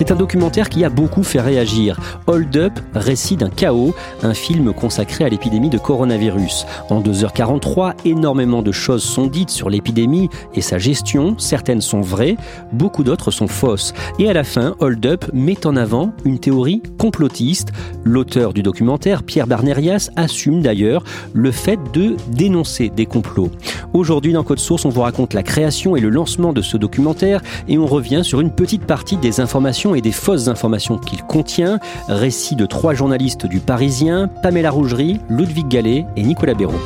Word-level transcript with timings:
C'est 0.00 0.12
un 0.12 0.16
documentaire 0.16 0.70
qui 0.70 0.82
a 0.82 0.88
beaucoup 0.88 1.22
fait 1.22 1.42
réagir. 1.42 2.00
Hold 2.26 2.56
Up, 2.56 2.72
récit 2.94 3.36
d'un 3.36 3.50
chaos, 3.50 3.94
un 4.22 4.32
film 4.32 4.72
consacré 4.72 5.26
à 5.26 5.28
l'épidémie 5.28 5.68
de 5.68 5.76
coronavirus. 5.76 6.64
En 6.88 7.02
2h43, 7.02 7.92
énormément 8.06 8.62
de 8.62 8.72
choses 8.72 9.02
sont 9.02 9.26
dites 9.26 9.50
sur 9.50 9.68
l'épidémie 9.68 10.30
et 10.54 10.62
sa 10.62 10.78
gestion. 10.78 11.34
Certaines 11.36 11.82
sont 11.82 12.00
vraies, 12.00 12.38
beaucoup 12.72 13.04
d'autres 13.04 13.30
sont 13.30 13.46
fausses. 13.46 13.92
Et 14.18 14.30
à 14.30 14.32
la 14.32 14.42
fin, 14.42 14.74
Hold 14.80 15.04
Up 15.04 15.26
met 15.34 15.66
en 15.66 15.76
avant 15.76 16.14
une 16.24 16.38
théorie 16.38 16.82
complotiste. 16.96 17.68
L'auteur 18.02 18.54
du 18.54 18.62
documentaire, 18.62 19.22
Pierre 19.22 19.46
Barnerias, 19.46 20.08
assume 20.16 20.62
d'ailleurs 20.62 21.04
le 21.34 21.50
fait 21.50 21.78
de 21.92 22.16
dénoncer 22.28 22.88
des 22.88 23.04
complots. 23.04 23.50
Aujourd'hui, 23.92 24.32
dans 24.32 24.44
Code 24.44 24.60
Source, 24.60 24.86
on 24.86 24.88
vous 24.88 25.02
raconte 25.02 25.34
la 25.34 25.42
création 25.42 25.94
et 25.94 26.00
le 26.00 26.08
lancement 26.08 26.54
de 26.54 26.62
ce 26.62 26.78
documentaire 26.78 27.42
et 27.68 27.76
on 27.76 27.86
revient 27.86 28.22
sur 28.24 28.40
une 28.40 28.50
petite 28.50 28.86
partie 28.86 29.18
des 29.18 29.40
informations 29.40 29.89
et 29.94 30.00
des 30.00 30.12
fausses 30.12 30.48
informations 30.48 30.98
qu'il 30.98 31.22
contient. 31.22 31.78
Récit 32.08 32.56
de 32.56 32.66
trois 32.66 32.94
journalistes 32.94 33.46
du 33.46 33.60
Parisien, 33.60 34.28
Pamela 34.42 34.70
Rougerie, 34.70 35.20
Ludwig 35.28 35.68
Gallet 35.68 36.06
et 36.16 36.22
Nicolas 36.22 36.54
Béraud. 36.54 36.80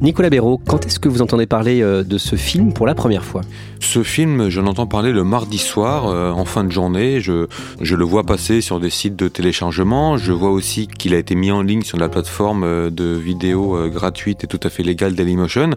Nicolas 0.00 0.30
Béraud, 0.30 0.58
quand 0.66 0.86
est-ce 0.86 0.98
que 0.98 1.10
vous 1.10 1.20
entendez 1.20 1.44
parler 1.44 1.82
euh, 1.82 2.02
de 2.02 2.16
ce 2.16 2.34
film 2.34 2.72
pour 2.72 2.86
la 2.86 2.94
première 2.94 3.22
fois? 3.22 3.42
Ce 3.80 4.02
film, 4.02 4.48
j'en 4.48 4.66
entends 4.66 4.86
parler 4.86 5.12
le 5.12 5.24
mardi 5.24 5.58
soir, 5.58 6.06
euh, 6.08 6.30
en 6.30 6.46
fin 6.46 6.64
de 6.64 6.72
journée. 6.72 7.20
Je, 7.20 7.48
je 7.82 7.96
le 7.96 8.04
vois 8.04 8.24
passer 8.24 8.62
sur 8.62 8.80
des 8.80 8.88
sites 8.88 9.16
de 9.16 9.28
téléchargement. 9.28 10.16
Je 10.16 10.32
vois 10.32 10.50
aussi 10.50 10.86
qu'il 10.86 11.14
a 11.14 11.18
été 11.18 11.34
mis 11.34 11.50
en 11.50 11.60
ligne 11.60 11.82
sur 11.82 11.98
la 11.98 12.08
plateforme 12.08 12.64
euh, 12.64 12.88
de 12.88 13.04
vidéos 13.04 13.90
gratuite 13.90 14.44
et 14.44 14.46
tout 14.46 14.60
à 14.62 14.70
fait 14.70 14.82
légale 14.82 15.14
Dailymotion. 15.14 15.70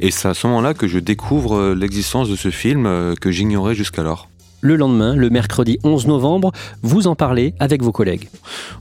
Et 0.00 0.10
c'est 0.10 0.28
à 0.28 0.34
ce 0.34 0.46
moment-là 0.46 0.74
que 0.74 0.86
je 0.86 0.98
découvre 0.98 1.72
l'existence 1.72 2.28
de 2.28 2.36
ce 2.36 2.50
film 2.50 3.14
que 3.20 3.30
j'ignorais 3.30 3.74
jusqu'alors 3.74 4.29
le 4.60 4.76
lendemain, 4.76 5.14
le 5.14 5.30
mercredi 5.30 5.78
11 5.84 6.06
novembre, 6.06 6.52
vous 6.82 7.06
en 7.06 7.14
parlez 7.14 7.54
avec 7.58 7.82
vos 7.82 7.92
collègues. 7.92 8.28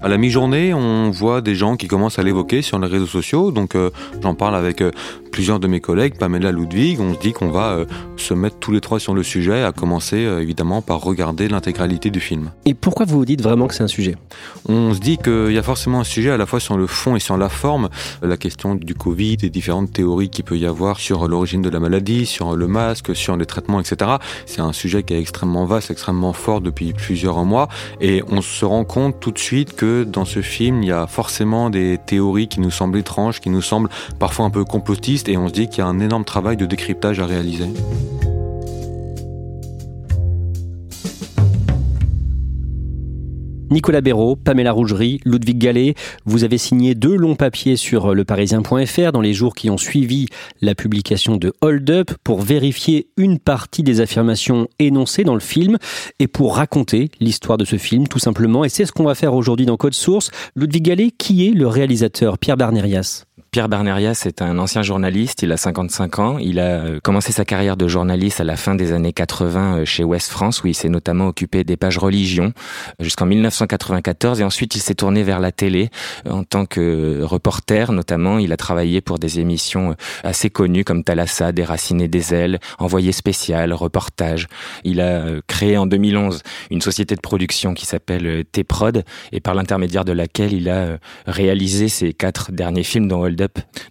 À 0.02 0.08
la 0.08 0.18
mi-journée, 0.18 0.74
on 0.74 1.10
voit 1.12 1.42
des 1.42 1.56
gens 1.56 1.76
qui 1.76 1.88
commencent 1.88 2.20
à 2.20 2.24
l'évoquer 2.24 2.62
sur 2.62 2.80
les 2.80 2.88
réseaux 2.88 3.06
sociaux, 3.06 3.52
donc 3.52 3.76
euh, 3.76 3.90
j'en 4.22 4.34
parle 4.34 4.56
avec 4.56 4.82
euh, 4.82 4.92
plusieurs 5.32 5.60
de 5.60 5.68
mes 5.68 5.80
collègues, 5.80 6.18
Pamela 6.18 6.52
Ludwig, 6.52 7.00
on 7.00 7.14
se 7.14 7.20
dit 7.20 7.34
qu'on 7.34 7.50
va 7.50 7.72
euh, 7.72 7.86
se 8.18 8.34
mettre 8.34 8.58
tous 8.60 8.72
les 8.72 8.82
trois 8.82 9.00
sur 9.00 9.14
le 9.14 9.24
sujet, 9.24 9.64
à 9.64 9.72
commencer 9.72 10.18
évidemment 10.18 10.82
par 10.82 11.02
regarder 11.02 11.48
l'intégralité 11.48 12.10
du 12.10 12.20
film. 12.20 12.52
Et 12.66 12.74
pourquoi 12.74 13.06
vous 13.06 13.18
vous 13.18 13.26
dites 13.26 13.42
vraiment 13.42 13.68
que 13.68 13.74
c'est 13.74 13.84
un 13.84 13.88
sujet? 13.88 14.16
On 14.68 14.94
se 14.94 15.00
dit 15.00 15.18
qu'il 15.18 15.52
y 15.52 15.58
a 15.58 15.64
forcément 15.64 16.00
un 16.02 16.04
sujet 16.04 16.32
à 16.32 16.38
la 16.38 16.46
fois 16.46 16.60
sur 16.60 16.78
le 16.78 16.88
fond 16.88 17.16
et 17.16 17.20
sur 17.20 17.38
la 17.38 17.50
forme, 17.50 17.90
la 18.22 18.38
question 18.38 18.76
du 18.76 18.96
Covid 18.96 19.38
et 19.44 19.50
différentes 19.50 19.92
théories 19.92 20.30
qu'il 20.30 20.46
peut 20.46 20.58
y 20.58 20.66
avoir 20.66 21.00
sur 21.00 21.28
l'origine 21.28 21.62
de 21.62 21.70
la 21.70 21.80
maladie, 21.80 22.26
sur 22.26 22.56
le 22.56 22.68
masque, 22.68 23.16
sur 23.16 23.38
les 23.38 23.46
traitements, 23.46 23.80
etc. 23.80 24.12
C'est 24.46 24.62
un 24.62 24.74
sujet 24.74 25.04
qui 25.04 25.14
est 25.14 25.20
extrêmement 25.20 25.66
vaste, 25.66 25.92
extrêmement 25.92 26.34
fort 26.34 26.62
depuis 26.62 26.94
plusieurs 26.94 27.44
mois, 27.46 27.68
et 28.02 28.24
on 28.30 28.42
se 28.42 28.66
rend 28.66 28.84
compte 28.84 29.20
tout 29.20 29.32
de 29.32 29.40
suite 29.40 29.76
que 29.76 30.04
dans 30.04 30.26
ce 30.26 30.42
film, 30.42 30.84
il 30.84 30.90
y 30.90 30.92
a 30.92 31.08
forcément 31.08 31.70
des 31.70 31.98
théories 32.06 32.48
qui 32.48 32.60
nous 32.60 32.72
semblent 32.72 32.98
étranges, 32.98 33.40
qui 33.40 33.50
nous 33.50 33.62
semblent 33.62 33.90
parfois 34.20 34.46
un 34.46 34.50
peu 34.50 34.64
complotistes, 34.64 35.19
et 35.28 35.38
on 35.38 35.48
se 35.48 35.54
dit 35.54 35.68
qu'il 35.68 35.80
y 35.80 35.82
a 35.82 35.88
un 35.88 36.00
énorme 36.00 36.24
travail 36.24 36.56
de 36.56 36.66
décryptage 36.66 37.20
à 37.20 37.26
réaliser. 37.26 37.68
Nicolas 43.72 44.02
Béraud, 44.02 44.36
Pamela 44.36 44.72
Rougerie, 44.72 45.20
Ludwig 45.26 45.60
Gallet, 45.60 45.94
vous 46.26 46.44
avez 46.44 46.58
signé 46.58 46.96
deux 46.96 47.16
longs 47.16 47.36
papiers 47.36 47.76
sur 47.76 48.16
leparisien.fr 48.16 49.12
dans 49.12 49.22
les 49.22 49.34
jours 49.34 49.54
qui 49.54 49.70
ont 49.70 49.78
suivi 49.78 50.26
la 50.62 50.74
publication 50.74 51.38
de 51.38 51.54
Hold 51.62 51.90
Up 51.92 52.12
pour 52.24 52.42
vérifier 52.42 53.10
une 53.16 53.38
partie 53.38 53.84
des 53.84 54.02
affirmations 54.02 54.68
énoncées 54.80 55.24
dans 55.24 55.36
le 55.36 55.40
film 55.40 55.78
et 56.18 56.28
pour 56.28 56.56
raconter 56.56 57.12
l'histoire 57.20 57.60
de 57.60 57.66
ce 57.66 57.78
film 57.78 58.08
tout 58.08 58.20
simplement. 58.20 58.66
Et 58.66 58.70
c'est 58.70 58.86
ce 58.86 58.92
qu'on 58.92 59.04
va 59.04 59.16
faire 59.16 59.36
aujourd'hui 59.36 59.68
dans 59.68 59.78
Code 59.78 59.94
Source. 59.94 60.32
Ludwig 60.56 60.84
Gallet, 60.84 61.12
qui 61.12 61.48
est 61.48 61.52
le 61.52 61.68
réalisateur? 61.68 62.40
Pierre 62.40 62.58
Barnerias 62.58 63.29
Pierre 63.52 63.68
Barnerias 63.68 64.26
est 64.28 64.44
un 64.44 64.60
ancien 64.60 64.84
journaliste, 64.84 65.42
il 65.42 65.52
a 65.52 65.58
55 65.58 66.20
ans. 66.20 66.38
Il 66.38 66.60
a 66.60 66.82
euh, 66.82 67.00
commencé 67.02 67.32
sa 67.32 67.46
carrière 67.46 67.78
de 67.78 67.88
journaliste 67.88 68.40
à 68.40 68.44
la 68.44 68.56
fin 68.56 68.76
des 68.76 68.92
années 68.92 69.12
80 69.12 69.80
euh, 69.80 69.86
chez 69.86 70.04
Ouest 70.04 70.30
France, 70.30 70.64
où 70.64 70.68
il 70.68 70.76
s'est 70.76 70.88
notamment 70.88 71.28
occupé 71.28 71.64
des 71.64 71.76
pages 71.76 71.98
religion 71.98 72.54
euh, 73.02 73.04
jusqu'en 73.04 73.26
1994. 73.26 74.42
Et 74.42 74.44
ensuite, 74.44 74.76
il 74.76 74.82
s'est 74.82 74.94
tourné 74.94 75.24
vers 75.24 75.40
la 75.40 75.52
télé 75.52 75.90
en 76.30 76.44
tant 76.44 76.68
que 76.68 77.24
reporter, 77.24 77.92
notamment. 77.92 78.38
Il 78.38 78.54
a 78.54 78.58
travaillé 78.58 79.02
pour 79.02 79.18
des 79.18 79.40
émissions 79.40 79.96
assez 80.24 80.52
connues 80.52 80.84
comme 80.84 81.04
Thalassa, 81.04 81.52
Déraciné 81.52 82.08
des 82.08 82.36
ailes, 82.36 82.60
Envoyé 82.78 83.12
spécial, 83.12 83.74
Reportage. 83.74 84.48
Il 84.84 85.02
a 85.02 85.26
créé 85.48 85.76
en 85.76 85.88
2011 85.88 86.44
une 86.70 86.82
société 86.82 87.16
de 87.16 87.22
production 87.22 87.74
qui 87.74 87.88
s'appelle 87.88 88.44
T-Prod 88.52 89.04
et 89.32 89.40
par 89.40 89.56
l'intermédiaire 89.56 90.06
de 90.06 90.12
laquelle 90.12 90.54
il 90.54 90.70
a 90.70 91.00
réalisé 91.26 91.88
ses 91.90 92.14
quatre 92.14 92.52
derniers 92.52 92.84
films 92.84 93.08
dont 93.08 93.26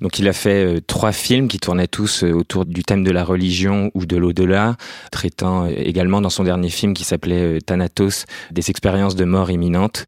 donc 0.00 0.19
il 0.19 0.28
a 0.28 0.32
fait 0.32 0.64
euh, 0.64 0.81
trois 0.81 1.12
films 1.12 1.48
qui 1.48 1.59
tournaient 1.59 1.86
tous 1.86 2.25
euh, 2.25 2.32
autour 2.32 2.64
du 2.64 2.82
thème 2.82 3.04
de 3.04 3.10
la 3.10 3.25
religion 3.25 3.91
ou 3.94 4.06
de 4.06 4.16
l'au-delà, 4.16 4.76
traitant 5.10 5.64
euh, 5.64 5.70
également 5.76 6.20
dans 6.20 6.31
son 6.31 6.44
dernier 6.44 6.70
film 6.70 6.94
qui 6.94 7.04
s'appelait 7.04 7.60
Thanatos 7.60 8.26
des 8.50 8.70
expériences 8.70 9.16
de 9.16 9.25
mort 9.25 9.50
imminente. 9.50 10.06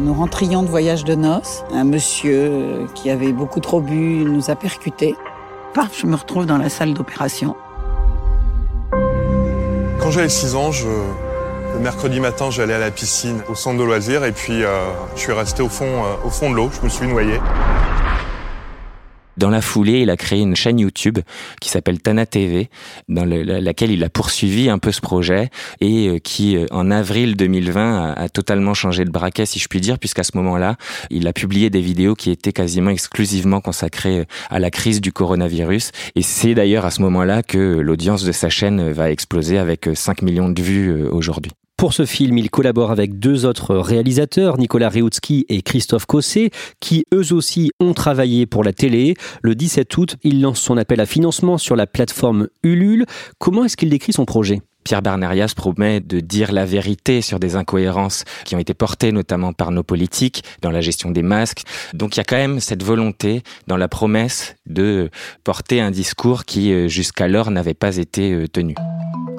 Nous 0.00 0.14
rentrions 0.14 0.62
de 0.62 0.68
voyage 0.68 1.04
de 1.04 1.14
noces. 1.14 1.64
Un 1.72 1.84
monsieur 1.84 2.86
qui 2.94 3.10
avait 3.10 3.32
beaucoup 3.32 3.60
trop 3.60 3.80
bu 3.80 4.24
nous 4.24 4.50
a 4.50 4.56
percutés. 4.56 5.14
Paf, 5.72 5.98
je 5.98 6.06
me 6.06 6.16
retrouve 6.16 6.46
dans 6.46 6.58
la 6.58 6.68
salle 6.68 6.94
d'opération. 6.94 7.56
Quand 10.00 10.10
j'avais 10.10 10.28
6 10.28 10.54
ans, 10.56 10.70
je, 10.70 10.86
le 11.74 11.80
mercredi 11.80 12.20
matin, 12.20 12.50
j'allais 12.50 12.74
à 12.74 12.78
la 12.78 12.90
piscine 12.90 13.42
au 13.48 13.54
centre 13.54 13.78
de 13.78 13.84
loisirs 13.84 14.24
et 14.24 14.32
puis 14.32 14.62
euh, 14.62 14.86
je 15.16 15.20
suis 15.20 15.32
resté 15.32 15.62
au 15.62 15.68
fond, 15.68 16.04
euh, 16.04 16.14
au 16.24 16.30
fond 16.30 16.50
de 16.50 16.56
l'eau. 16.56 16.70
Je 16.72 16.84
me 16.84 16.88
suis 16.88 17.06
noyé. 17.06 17.40
Dans 19.36 19.50
la 19.50 19.60
foulée, 19.60 20.02
il 20.02 20.10
a 20.10 20.16
créé 20.16 20.40
une 20.40 20.54
chaîne 20.54 20.78
YouTube 20.78 21.18
qui 21.60 21.68
s'appelle 21.68 22.00
Tana 22.00 22.24
TV, 22.24 22.70
dans 23.08 23.24
laquelle 23.24 23.90
il 23.90 24.04
a 24.04 24.08
poursuivi 24.08 24.70
un 24.70 24.78
peu 24.78 24.92
ce 24.92 25.00
projet 25.00 25.50
et 25.80 26.06
euh, 26.06 26.18
qui, 26.20 26.56
en 26.70 26.92
avril 26.92 27.36
2020, 27.36 28.12
a, 28.16 28.28
totalement 28.28 28.74
changé 28.74 29.04
de 29.04 29.10
braquet, 29.10 29.44
si 29.44 29.58
je 29.58 29.66
puis 29.66 29.80
dire, 29.80 29.98
puisqu'à 29.98 30.22
ce 30.22 30.36
moment-là, 30.36 30.76
il 31.10 31.26
a 31.26 31.32
publié 31.32 31.68
des 31.68 31.80
vidéos 31.80 32.14
qui 32.14 32.30
étaient 32.30 32.52
quasiment 32.52 32.90
exclusivement 32.90 33.60
consacrées 33.60 34.26
à 34.50 34.60
la 34.60 34.70
crise 34.70 35.00
du 35.00 35.12
coronavirus. 35.12 35.90
Et 36.14 36.22
c'est 36.22 36.54
d'ailleurs 36.54 36.84
à 36.84 36.92
ce 36.92 37.02
moment-là 37.02 37.42
que 37.42 37.58
l'audience 37.58 38.22
de 38.22 38.30
sa 38.30 38.48
chaîne 38.48 38.92
va 38.92 39.10
exploser 39.10 39.58
avec 39.58 39.88
5 39.92 40.22
millions 40.22 40.48
de 40.48 40.62
vues 40.62 41.08
aujourd'hui. 41.08 41.50
Pour 41.76 41.92
ce 41.92 42.06
film, 42.06 42.38
il 42.38 42.50
collabore 42.50 42.92
avec 42.92 43.18
deux 43.18 43.46
autres 43.46 43.76
réalisateurs, 43.76 44.58
Nicolas 44.58 44.88
Reutski 44.88 45.44
et 45.48 45.60
Christophe 45.62 46.06
Cossé, 46.06 46.50
qui 46.80 47.04
eux 47.12 47.32
aussi 47.32 47.72
ont 47.80 47.94
travaillé 47.94 48.46
pour 48.46 48.62
la 48.62 48.72
télé. 48.72 49.14
Le 49.42 49.54
17 49.54 49.96
août, 49.96 50.16
il 50.22 50.40
lance 50.40 50.60
son 50.60 50.76
appel 50.76 51.00
à 51.00 51.06
financement 51.06 51.58
sur 51.58 51.74
la 51.74 51.86
plateforme 51.86 52.48
Ulule. 52.62 53.06
Comment 53.38 53.64
est-ce 53.64 53.76
qu'il 53.76 53.90
décrit 53.90 54.12
son 54.12 54.24
projet? 54.24 54.62
Pierre 54.84 55.02
Bernerias 55.02 55.54
promet 55.56 56.00
de 56.00 56.20
dire 56.20 56.52
la 56.52 56.64
vérité 56.66 57.22
sur 57.22 57.40
des 57.40 57.56
incohérences 57.56 58.24
qui 58.44 58.54
ont 58.54 58.58
été 58.58 58.74
portées 58.74 59.12
notamment 59.12 59.52
par 59.52 59.70
nos 59.70 59.82
politiques 59.82 60.44
dans 60.60 60.70
la 60.70 60.82
gestion 60.82 61.10
des 61.10 61.22
masques. 61.22 61.62
Donc 61.94 62.14
il 62.14 62.18
y 62.18 62.20
a 62.20 62.24
quand 62.24 62.36
même 62.36 62.60
cette 62.60 62.82
volonté 62.82 63.42
dans 63.66 63.78
la 63.78 63.88
promesse 63.88 64.54
de 64.66 65.10
porter 65.42 65.80
un 65.80 65.90
discours 65.90 66.44
qui 66.44 66.72
euh, 66.72 66.86
jusqu'alors 66.86 67.50
n'avait 67.50 67.74
pas 67.74 67.96
été 67.96 68.32
euh, 68.32 68.46
tenu. 68.46 68.74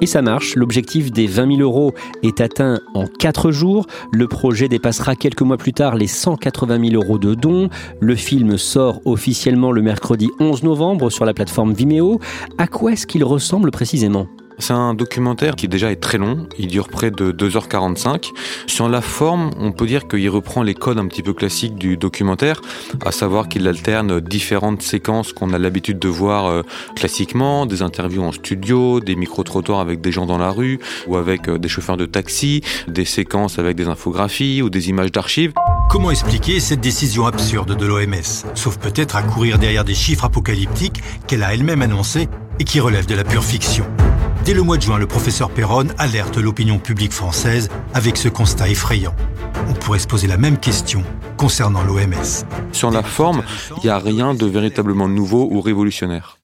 Et 0.02 0.06
ça 0.06 0.20
marche, 0.20 0.56
l'objectif 0.56 1.10
des 1.10 1.26
20 1.26 1.56
000 1.56 1.60
euros 1.62 1.94
est 2.22 2.42
atteint 2.42 2.80
en 2.94 3.06
4 3.06 3.50
jours. 3.50 3.86
Le 4.12 4.28
projet 4.28 4.68
dépassera 4.68 5.16
quelques 5.16 5.40
mois 5.40 5.56
plus 5.56 5.72
tard 5.72 5.96
les 5.96 6.06
180 6.06 6.90
000 6.90 7.02
euros 7.02 7.18
de 7.18 7.34
dons. 7.34 7.70
Le 8.00 8.14
film 8.14 8.58
sort 8.58 9.00
officiellement 9.06 9.72
le 9.72 9.80
mercredi 9.80 10.30
11 10.38 10.64
novembre 10.64 11.08
sur 11.08 11.24
la 11.24 11.32
plateforme 11.32 11.72
Vimeo. 11.72 12.20
À 12.58 12.66
quoi 12.66 12.92
est-ce 12.92 13.06
qu'il 13.06 13.24
ressemble 13.24 13.70
précisément? 13.70 14.26
C'est 14.58 14.72
un 14.72 14.94
documentaire 14.94 15.54
qui 15.54 15.68
déjà 15.68 15.90
est 15.90 16.00
très 16.00 16.18
long, 16.18 16.48
il 16.58 16.68
dure 16.68 16.88
près 16.88 17.10
de 17.10 17.32
2h45. 17.32 18.30
Sur 18.66 18.88
la 18.88 19.00
forme, 19.00 19.50
on 19.58 19.72
peut 19.72 19.86
dire 19.86 20.08
qu'il 20.08 20.28
reprend 20.30 20.62
les 20.62 20.74
codes 20.74 20.98
un 20.98 21.06
petit 21.06 21.22
peu 21.22 21.32
classiques 21.32 21.76
du 21.76 21.96
documentaire, 21.96 22.60
à 23.04 23.12
savoir 23.12 23.48
qu'il 23.48 23.66
alterne 23.68 24.20
différentes 24.20 24.82
séquences 24.82 25.32
qu'on 25.32 25.52
a 25.52 25.58
l'habitude 25.58 25.98
de 25.98 26.08
voir 26.08 26.46
euh, 26.46 26.62
classiquement, 26.94 27.66
des 27.66 27.82
interviews 27.82 28.22
en 28.22 28.32
studio, 28.32 29.00
des 29.00 29.16
micro-trottoirs 29.16 29.80
avec 29.80 30.00
des 30.00 30.12
gens 30.12 30.26
dans 30.26 30.38
la 30.38 30.50
rue, 30.50 30.80
ou 31.06 31.16
avec 31.16 31.48
euh, 31.48 31.58
des 31.58 31.68
chauffeurs 31.68 31.96
de 31.96 32.06
taxi, 32.06 32.62
des 32.88 33.04
séquences 33.04 33.58
avec 33.58 33.76
des 33.76 33.88
infographies 33.88 34.62
ou 34.62 34.70
des 34.70 34.88
images 34.88 35.12
d'archives. 35.12 35.52
Comment 35.90 36.10
expliquer 36.10 36.60
cette 36.60 36.80
décision 36.80 37.26
absurde 37.26 37.76
de 37.76 37.86
l'OMS 37.86 38.44
Sauf 38.54 38.78
peut-être 38.78 39.16
à 39.16 39.22
courir 39.22 39.58
derrière 39.58 39.84
des 39.84 39.94
chiffres 39.94 40.24
apocalyptiques 40.24 41.02
qu'elle 41.26 41.42
a 41.42 41.54
elle-même 41.54 41.82
annoncés 41.82 42.28
et 42.58 42.64
qui 42.64 42.80
relèvent 42.80 43.06
de 43.06 43.14
la 43.14 43.24
pure 43.24 43.44
fiction. 43.44 43.86
Dès 44.46 44.54
le 44.54 44.62
mois 44.62 44.76
de 44.76 44.82
juin, 44.82 44.96
le 44.96 45.08
professeur 45.08 45.50
Perron 45.50 45.88
alerte 45.98 46.36
l'opinion 46.36 46.78
publique 46.78 47.12
française 47.12 47.68
avec 47.94 48.16
ce 48.16 48.28
constat 48.28 48.68
effrayant. 48.68 49.12
On 49.68 49.72
pourrait 49.72 49.98
se 49.98 50.06
poser 50.06 50.28
la 50.28 50.36
même 50.36 50.58
question 50.58 51.02
concernant 51.36 51.82
l'OMS. 51.82 52.46
Sur 52.70 52.92
la 52.92 53.02
forme, 53.02 53.42
il 53.78 53.86
n'y 53.86 53.90
a 53.90 53.98
rien 53.98 54.34
de 54.34 54.46
véritablement 54.46 55.08
nouveau 55.08 55.48
ou 55.50 55.60
révolutionnaire. 55.60 56.38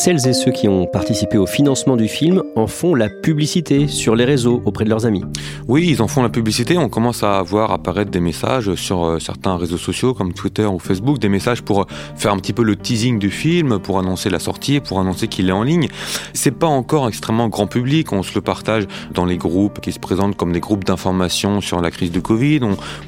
Celles 0.00 0.28
et 0.28 0.32
ceux 0.32 0.52
qui 0.52 0.68
ont 0.68 0.86
participé 0.86 1.38
au 1.38 1.46
financement 1.46 1.96
du 1.96 2.06
film 2.06 2.44
en 2.54 2.68
font 2.68 2.94
la 2.94 3.08
publicité 3.08 3.88
sur 3.88 4.14
les 4.14 4.24
réseaux 4.24 4.62
auprès 4.64 4.84
de 4.84 4.90
leurs 4.90 5.06
amis. 5.06 5.24
Oui, 5.66 5.88
ils 5.90 6.00
en 6.00 6.06
font 6.06 6.22
la 6.22 6.28
publicité. 6.28 6.78
On 6.78 6.88
commence 6.88 7.24
à 7.24 7.42
voir 7.42 7.72
apparaître 7.72 8.12
des 8.12 8.20
messages 8.20 8.76
sur 8.76 9.04
euh, 9.04 9.18
certains 9.18 9.56
réseaux 9.56 9.76
sociaux 9.76 10.14
comme 10.14 10.34
Twitter 10.34 10.66
ou 10.66 10.78
Facebook, 10.78 11.18
des 11.18 11.28
messages 11.28 11.62
pour 11.62 11.88
faire 12.14 12.32
un 12.32 12.36
petit 12.36 12.52
peu 12.52 12.62
le 12.62 12.76
teasing 12.76 13.18
du 13.18 13.32
film, 13.32 13.80
pour 13.80 13.98
annoncer 13.98 14.30
la 14.30 14.38
sortie, 14.38 14.78
pour 14.78 15.00
annoncer 15.00 15.26
qu'il 15.26 15.48
est 15.48 15.52
en 15.52 15.64
ligne. 15.64 15.88
C'est 16.32 16.56
pas 16.56 16.68
encore 16.68 17.08
extrêmement 17.08 17.48
grand 17.48 17.66
public. 17.66 18.12
On 18.12 18.22
se 18.22 18.36
le 18.36 18.40
partage 18.40 18.86
dans 19.12 19.24
les 19.24 19.36
groupes 19.36 19.80
qui 19.80 19.90
se 19.90 19.98
présentent 19.98 20.36
comme 20.36 20.52
des 20.52 20.60
groupes 20.60 20.84
d'information 20.84 21.60
sur 21.60 21.80
la 21.80 21.90
crise 21.90 22.12
du 22.12 22.22
Covid. 22.22 22.60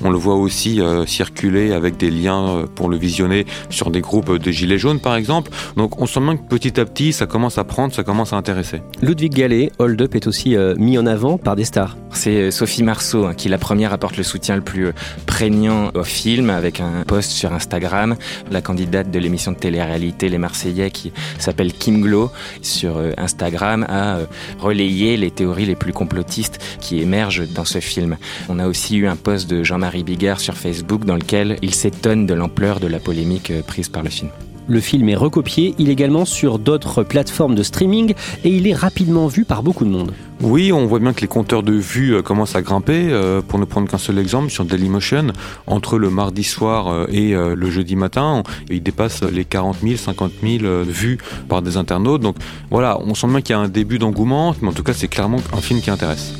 On, 0.02 0.10
le 0.10 0.18
voit 0.18 0.34
aussi 0.34 0.80
euh, 0.80 1.06
circuler 1.06 1.72
avec 1.72 1.96
des 1.98 2.10
liens 2.10 2.48
euh, 2.48 2.66
pour 2.66 2.88
le 2.88 2.96
visionner 2.96 3.46
sur 3.68 3.92
des 3.92 4.00
groupes 4.00 4.38
de 4.38 4.50
gilets 4.50 4.76
jaunes 4.76 4.98
par 4.98 5.14
exemple. 5.14 5.52
Donc 5.76 6.02
on 6.02 6.06
sent 6.06 6.18
bien 6.18 6.36
que 6.36 6.42
petit 6.48 6.79
petit 6.80 6.90
à 6.90 6.94
petit, 6.94 7.12
ça 7.12 7.26
commence 7.26 7.58
à 7.58 7.64
prendre, 7.64 7.94
ça 7.94 8.02
commence 8.02 8.32
à 8.32 8.36
intéresser. 8.36 8.80
Ludwig 9.02 9.34
Gallet, 9.34 9.70
Hold 9.78 10.00
Up 10.02 10.14
est 10.14 10.26
aussi 10.26 10.56
euh, 10.56 10.74
mis 10.76 10.98
en 10.98 11.06
avant 11.06 11.36
par 11.36 11.56
des 11.56 11.64
stars. 11.64 11.96
C'est 12.12 12.36
euh, 12.36 12.50
Sophie 12.50 12.82
Marceau 12.82 13.26
hein, 13.26 13.34
qui, 13.34 13.48
la 13.48 13.58
première, 13.58 13.92
apporte 13.92 14.16
le 14.16 14.22
soutien 14.22 14.56
le 14.56 14.62
plus 14.62 14.86
euh, 14.86 14.92
prégnant 15.26 15.90
au 15.94 16.04
film 16.04 16.48
avec 16.50 16.80
un 16.80 17.02
post 17.06 17.32
sur 17.32 17.52
Instagram. 17.52 18.16
La 18.50 18.62
candidate 18.62 19.10
de 19.10 19.18
l'émission 19.18 19.52
de 19.52 19.56
télé-réalité 19.56 20.28
Les 20.28 20.38
Marseillais 20.38 20.90
qui 20.90 21.12
s'appelle 21.38 21.72
Kim 21.72 22.00
Glow 22.00 22.30
sur 22.62 22.98
Instagram 23.16 23.84
a 23.88 24.18
relayé 24.58 25.16
les 25.16 25.30
théories 25.30 25.66
les 25.66 25.76
plus 25.76 25.92
complotistes 25.92 26.58
qui 26.80 27.00
émergent 27.00 27.48
dans 27.52 27.64
ce 27.64 27.80
film. 27.80 28.16
On 28.48 28.58
a 28.58 28.66
aussi 28.66 28.96
eu 28.96 29.06
un 29.06 29.16
post 29.16 29.50
de 29.50 29.62
Jean-Marie 29.62 30.04
Bigard 30.04 30.40
sur 30.40 30.56
Facebook 30.56 31.04
dans 31.04 31.16
lequel 31.16 31.56
il 31.62 31.74
s'étonne 31.74 32.26
de 32.26 32.34
l'ampleur 32.34 32.80
de 32.80 32.86
la 32.86 33.00
polémique 33.00 33.52
prise 33.66 33.88
par 33.88 34.02
le 34.02 34.10
film. 34.10 34.30
Le 34.70 34.78
film 34.78 35.08
est 35.08 35.16
recopié 35.16 35.74
illégalement 35.80 36.24
sur 36.24 36.60
d'autres 36.60 37.02
plateformes 37.02 37.56
de 37.56 37.64
streaming 37.64 38.14
et 38.44 38.50
il 38.50 38.68
est 38.68 38.72
rapidement 38.72 39.26
vu 39.26 39.44
par 39.44 39.64
beaucoup 39.64 39.84
de 39.84 39.90
monde. 39.90 40.12
Oui, 40.42 40.70
on 40.72 40.86
voit 40.86 41.00
bien 41.00 41.12
que 41.12 41.22
les 41.22 41.26
compteurs 41.26 41.64
de 41.64 41.72
vues 41.72 42.14
euh, 42.14 42.22
commencent 42.22 42.54
à 42.54 42.62
grimper. 42.62 43.08
Euh, 43.10 43.42
pour 43.42 43.58
ne 43.58 43.64
prendre 43.64 43.90
qu'un 43.90 43.98
seul 43.98 44.16
exemple, 44.16 44.48
sur 44.48 44.64
Dailymotion, 44.64 45.32
entre 45.66 45.98
le 45.98 46.08
mardi 46.08 46.44
soir 46.44 46.86
euh, 46.86 47.06
et 47.10 47.32
le 47.32 47.70
jeudi 47.70 47.96
matin, 47.96 48.44
il 48.70 48.80
dépasse 48.80 49.24
les 49.24 49.44
40 49.44 49.78
000, 49.82 49.96
50 49.96 50.32
000 50.40 50.84
vues 50.84 51.18
par 51.48 51.62
des 51.62 51.76
internautes. 51.76 52.22
Donc 52.22 52.36
voilà, 52.70 52.96
on 53.00 53.16
sent 53.16 53.26
bien 53.26 53.40
qu'il 53.40 53.56
y 53.56 53.58
a 53.58 53.60
un 53.60 53.68
début 53.68 53.98
d'engouement, 53.98 54.54
mais 54.62 54.68
en 54.68 54.72
tout 54.72 54.84
cas, 54.84 54.92
c'est 54.92 55.08
clairement 55.08 55.38
un 55.52 55.60
film 55.60 55.80
qui 55.80 55.90
intéresse. 55.90 56.39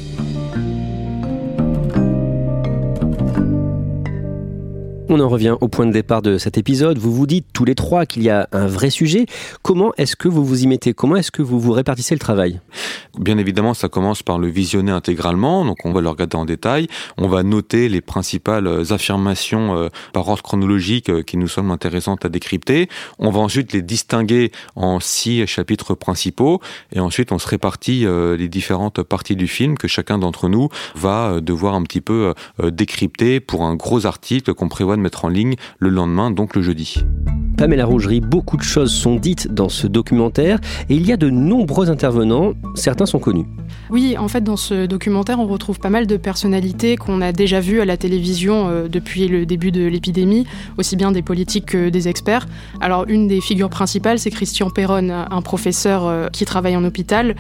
On 5.13 5.19
en 5.19 5.29
revient 5.29 5.57
au 5.61 5.67
point 5.67 5.87
de 5.87 5.93
départ 5.93 6.23
de 6.23 6.39
cet 6.39 6.57
épisode. 6.57 6.97
Vous 6.97 7.13
vous 7.13 7.27
dites 7.27 7.47
tous 7.53 7.65
les 7.65 7.75
trois 7.75 8.07
qu'il 8.07 8.23
y 8.23 8.31
a 8.31 8.49
un 8.53 8.69
vrai 8.69 8.91
sujet. 8.91 9.27
Comment 9.61 9.93
est-ce 9.99 10.15
que 10.15 10.29
vous 10.29 10.45
vous 10.45 10.63
y 10.63 10.69
mettez? 10.69 10.95
Comment 10.95 11.17
est-ce 11.17 11.33
que 11.33 11.43
vous 11.43 11.59
vous 11.59 11.73
répartissez 11.73 12.15
le 12.15 12.21
travail? 12.21 12.61
Bien 13.19 13.37
évidemment, 13.37 13.75
ça 13.75 13.89
commence 13.89 14.23
par 14.23 14.39
le 14.39 14.47
visionner 14.47 14.93
intégralement. 14.93 15.65
Donc, 15.65 15.79
on 15.85 15.93
va 15.93 16.01
le 16.01 16.09
regarder 16.09 16.37
en 16.37 16.45
détail. 16.45 16.87
On 17.19 17.27
va 17.27 17.43
noter 17.43 17.89
les 17.89 18.01
principales 18.01 18.85
affirmations 18.93 19.77
euh, 19.77 19.89
par 20.13 20.29
ordre 20.29 20.45
chronologique 20.45 21.11
euh, 21.11 21.25
qui 21.25 21.37
nous 21.39 21.49
semblent 21.49 21.73
intéressantes 21.73 22.25
à 22.25 22.29
décrypter. 22.29 22.89
On 23.19 23.31
va 23.31 23.41
ensuite 23.41 23.73
les 23.73 23.83
distinguer 23.83 24.53
en 24.77 25.01
six 25.01 25.45
chapitres 25.49 25.97
principaux. 25.97 26.61
Et 26.93 27.01
ensuite, 27.01 27.33
on 27.33 27.41
se 27.41 27.49
répartit 27.49 28.07
euh, 28.07 28.37
les 28.37 28.49
différentes 28.49 29.03
parties 29.03 29.35
du 29.35 29.49
film 29.49 29.77
que 29.77 29.89
chacun 29.89 30.19
d'entre 30.19 30.49
nous 30.49 30.69
va 30.95 31.41
devoir 31.41 31.75
un 31.75 31.83
petit 31.83 32.01
peu 32.01 32.33
décrypter 32.63 33.41
pour 33.41 33.65
un 33.65 33.75
gros 33.75 34.07
article 34.07 34.55
qu'on 34.55 34.69
prévoit 34.69 35.00
mettre 35.01 35.25
en 35.25 35.29
ligne 35.29 35.57
le 35.79 35.89
lendemain, 35.89 36.31
donc 36.31 36.55
le 36.55 36.63
jeudi. 36.63 37.05
Pamela 37.61 37.85
Rougerie, 37.85 38.23
beaucoup 38.23 38.57
de 38.57 38.63
choses 38.63 38.91
sont 38.91 39.17
dites 39.17 39.53
dans 39.53 39.69
ce 39.69 39.87
documentaire 39.87 40.59
et 40.89 40.95
il 40.95 41.07
y 41.07 41.13
a 41.13 41.19
de 41.19 41.29
nombreux 41.29 41.91
intervenants, 41.91 42.55
certains 42.75 43.05
sont 43.05 43.19
connus. 43.19 43.45
Oui, 43.91 44.17
en 44.17 44.29
fait, 44.29 44.43
dans 44.43 44.57
ce 44.57 44.87
documentaire, 44.87 45.39
on 45.41 45.47
retrouve 45.47 45.79
pas 45.79 45.91
mal 45.91 46.07
de 46.07 46.17
personnalités 46.17 46.97
qu'on 46.97 47.21
a 47.21 47.33
déjà 47.33 47.61
vues 47.61 47.81
à 47.81 47.85
la 47.85 47.97
télévision 47.97 48.69
euh, 48.69 48.89
depuis 48.89 49.29
le 49.29 49.45
début 49.47 49.73
de 49.73 49.85
l'épidémie, 49.85 50.47
aussi 50.79 50.97
bien 50.97 51.13
des 51.13 51.23
politiques 51.23 51.67
que 51.67 51.91
des 51.91 52.09
experts. 52.09 52.47
Alors, 52.81 53.05
une 53.09 53.29
des 53.29 53.41
figures 53.41 53.69
principales, 53.69 54.19
c'est 54.19 54.31
Christian 54.31 54.71
Perron, 54.71 55.11
un 55.11 55.43
professeur 55.43 56.07
euh, 56.07 56.29
qui 56.29 56.45
travaille 56.47 56.77
en 56.77 56.85
hôpital. 56.85 57.35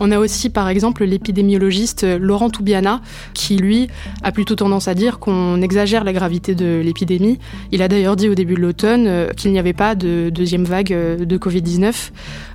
On 0.00 0.10
a 0.10 0.18
aussi, 0.18 0.48
par 0.48 0.68
exemple, 0.68 1.04
l'épidémiologiste 1.04 2.06
Laurent 2.18 2.50
Toubiana, 2.50 3.02
qui, 3.34 3.56
lui, 3.56 3.88
a 4.22 4.32
plutôt 4.32 4.54
tendance 4.54 4.88
à 4.88 4.94
dire 4.94 5.18
qu'on 5.18 5.60
exagère 5.60 6.04
la 6.04 6.12
gravité 6.12 6.54
de 6.54 6.80
l'épidémie 6.82 7.05
il 7.72 7.82
a 7.82 7.88
d'ailleurs 7.88 8.16
dit 8.16 8.28
au 8.28 8.34
début 8.34 8.54
de 8.54 8.60
l'automne 8.60 9.06
euh, 9.06 9.28
qu'il 9.30 9.52
n'y 9.52 9.58
avait 9.58 9.72
pas 9.72 9.94
de 9.94 10.30
deuxième 10.30 10.64
vague 10.64 10.92
euh, 10.92 11.24
de 11.24 11.38
Covid-19. 11.38 12.10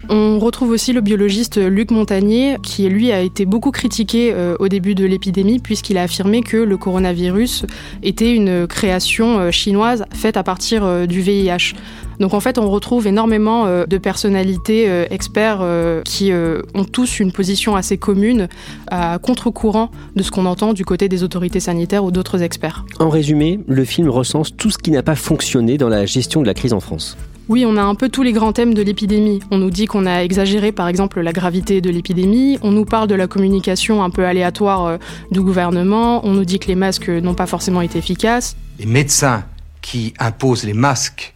On 0.10 0.40
retrouve 0.40 0.72
aussi 0.72 0.94
le 0.94 1.02
biologiste 1.02 1.58
Luc 1.58 1.92
Montagnier, 1.92 2.58
qui 2.62 2.88
lui 2.90 3.12
a 3.12 3.22
été 3.22 3.46
beaucoup 3.46 3.72
critiqué 3.72 4.32
euh, 4.34 4.56
au 4.60 4.68
début 4.68 4.96
de 4.96 5.06
l'épidémie, 5.06 5.60
puisqu'il 5.60 5.98
a 5.98 6.04
affirmé 6.04 6.42
que 6.42 6.58
le 6.58 6.78
coronavirus 6.78 7.66
était 8.04 8.34
une 8.34 8.68
création 8.68 9.52
chinoise 9.52 10.06
faite 10.14 10.38
à 10.38 10.44
partir 10.44 11.08
du 11.08 11.22
VIH. 11.22 11.74
Donc 12.20 12.34
en 12.34 12.40
fait, 12.40 12.58
on 12.58 12.70
retrouve 12.70 13.08
énormément 13.08 13.66
de 13.86 13.98
personnalités 13.98 14.88
experts 15.10 15.66
qui 16.06 16.32
ont 16.34 16.84
tous 16.84 17.20
une 17.20 17.32
position 17.32 17.76
assez 17.76 17.98
commune 17.98 18.48
à 18.88 19.18
contre-courant 19.20 19.90
de 20.16 20.24
ce 20.24 20.32
qu'on 20.32 20.46
entend 20.46 20.74
du 20.74 20.86
côté 20.86 21.10
des 21.10 21.24
autorités 21.24 21.60
sanitaires 21.60 22.04
ou 22.04 22.12
d'autres 22.12 22.42
experts. 22.42 22.86
En 23.00 23.10
résumé, 23.10 23.60
le 23.68 23.86
film 23.86 24.10
recense 24.10 24.56
tout 24.56 24.70
ce 24.70 24.78
qui 24.78 24.92
n'a 24.92 25.04
pas 25.04 25.16
fonctionné 25.16 25.78
dans 25.78 25.90
la 25.90 26.06
gestion 26.06 26.42
de 26.42 26.48
la 26.48 26.54
crise 26.54 26.74
en 26.74 26.80
France. 26.80 27.18
Oui, 27.50 27.66
on 27.66 27.76
a 27.76 27.82
un 27.82 27.96
peu 27.96 28.10
tous 28.10 28.24
les 28.24 28.32
grands 28.32 28.54
thèmes 28.54 28.74
de 28.74 28.82
l'épidémie. 28.82 29.42
On 29.52 29.58
nous 29.58 29.72
dit 29.72 29.86
qu'on 29.86 30.06
a 30.06 30.24
exagéré 30.24 30.72
par 30.72 30.88
exemple 30.88 31.20
la 31.22 31.34
gravité 31.34 31.82
de 31.82 31.90
l'épidémie, 31.90 32.58
on 32.62 32.72
nous 32.72 32.86
parle 32.86 33.08
de 33.08 33.16
la 33.16 33.28
communication 33.28 34.04
un 34.04 34.10
peu 34.10 34.26
aléatoire 34.26 34.86
euh, 34.86 34.98
du 35.32 35.42
gouvernement, 35.42 36.26
on 36.26 36.34
nous 36.34 36.46
dit 36.46 36.60
que 36.60 36.68
les 36.68 36.76
masques 36.76 37.10
n'ont 37.10 37.34
pas 37.34 37.48
forcément 37.48 37.82
été 37.82 38.00
efficaces. 38.00 38.56
Les 38.80 38.86
médecins 38.86 39.44
qui 39.82 40.14
imposent 40.20 40.64
les 40.64 40.74
masques 40.74 41.36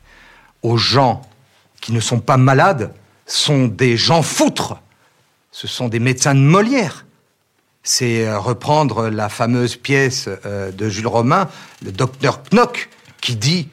aux 0.62 0.77
gens 0.77 1.21
qui 1.81 1.91
ne 1.91 2.00
sont 2.00 2.19
pas 2.19 2.38
malades 2.38 2.93
sont 3.25 3.67
des 3.67 3.97
gens 3.97 4.21
foutres. 4.21 4.75
Ce 5.51 5.67
sont 5.67 5.88
des 5.88 6.00
médecins 6.00 6.35
de 6.35 6.39
Molière. 6.39 7.05
C'est 7.83 8.25
euh, 8.25 8.39
reprendre 8.39 9.09
la 9.09 9.29
fameuse 9.29 9.75
pièce 9.75 10.29
euh, 10.45 10.71
de 10.71 10.89
Jules 10.89 11.07
Romain, 11.07 11.47
le 11.83 11.91
docteur 11.91 12.41
Knock, 12.51 12.89
qui 13.21 13.35
dit 13.35 13.67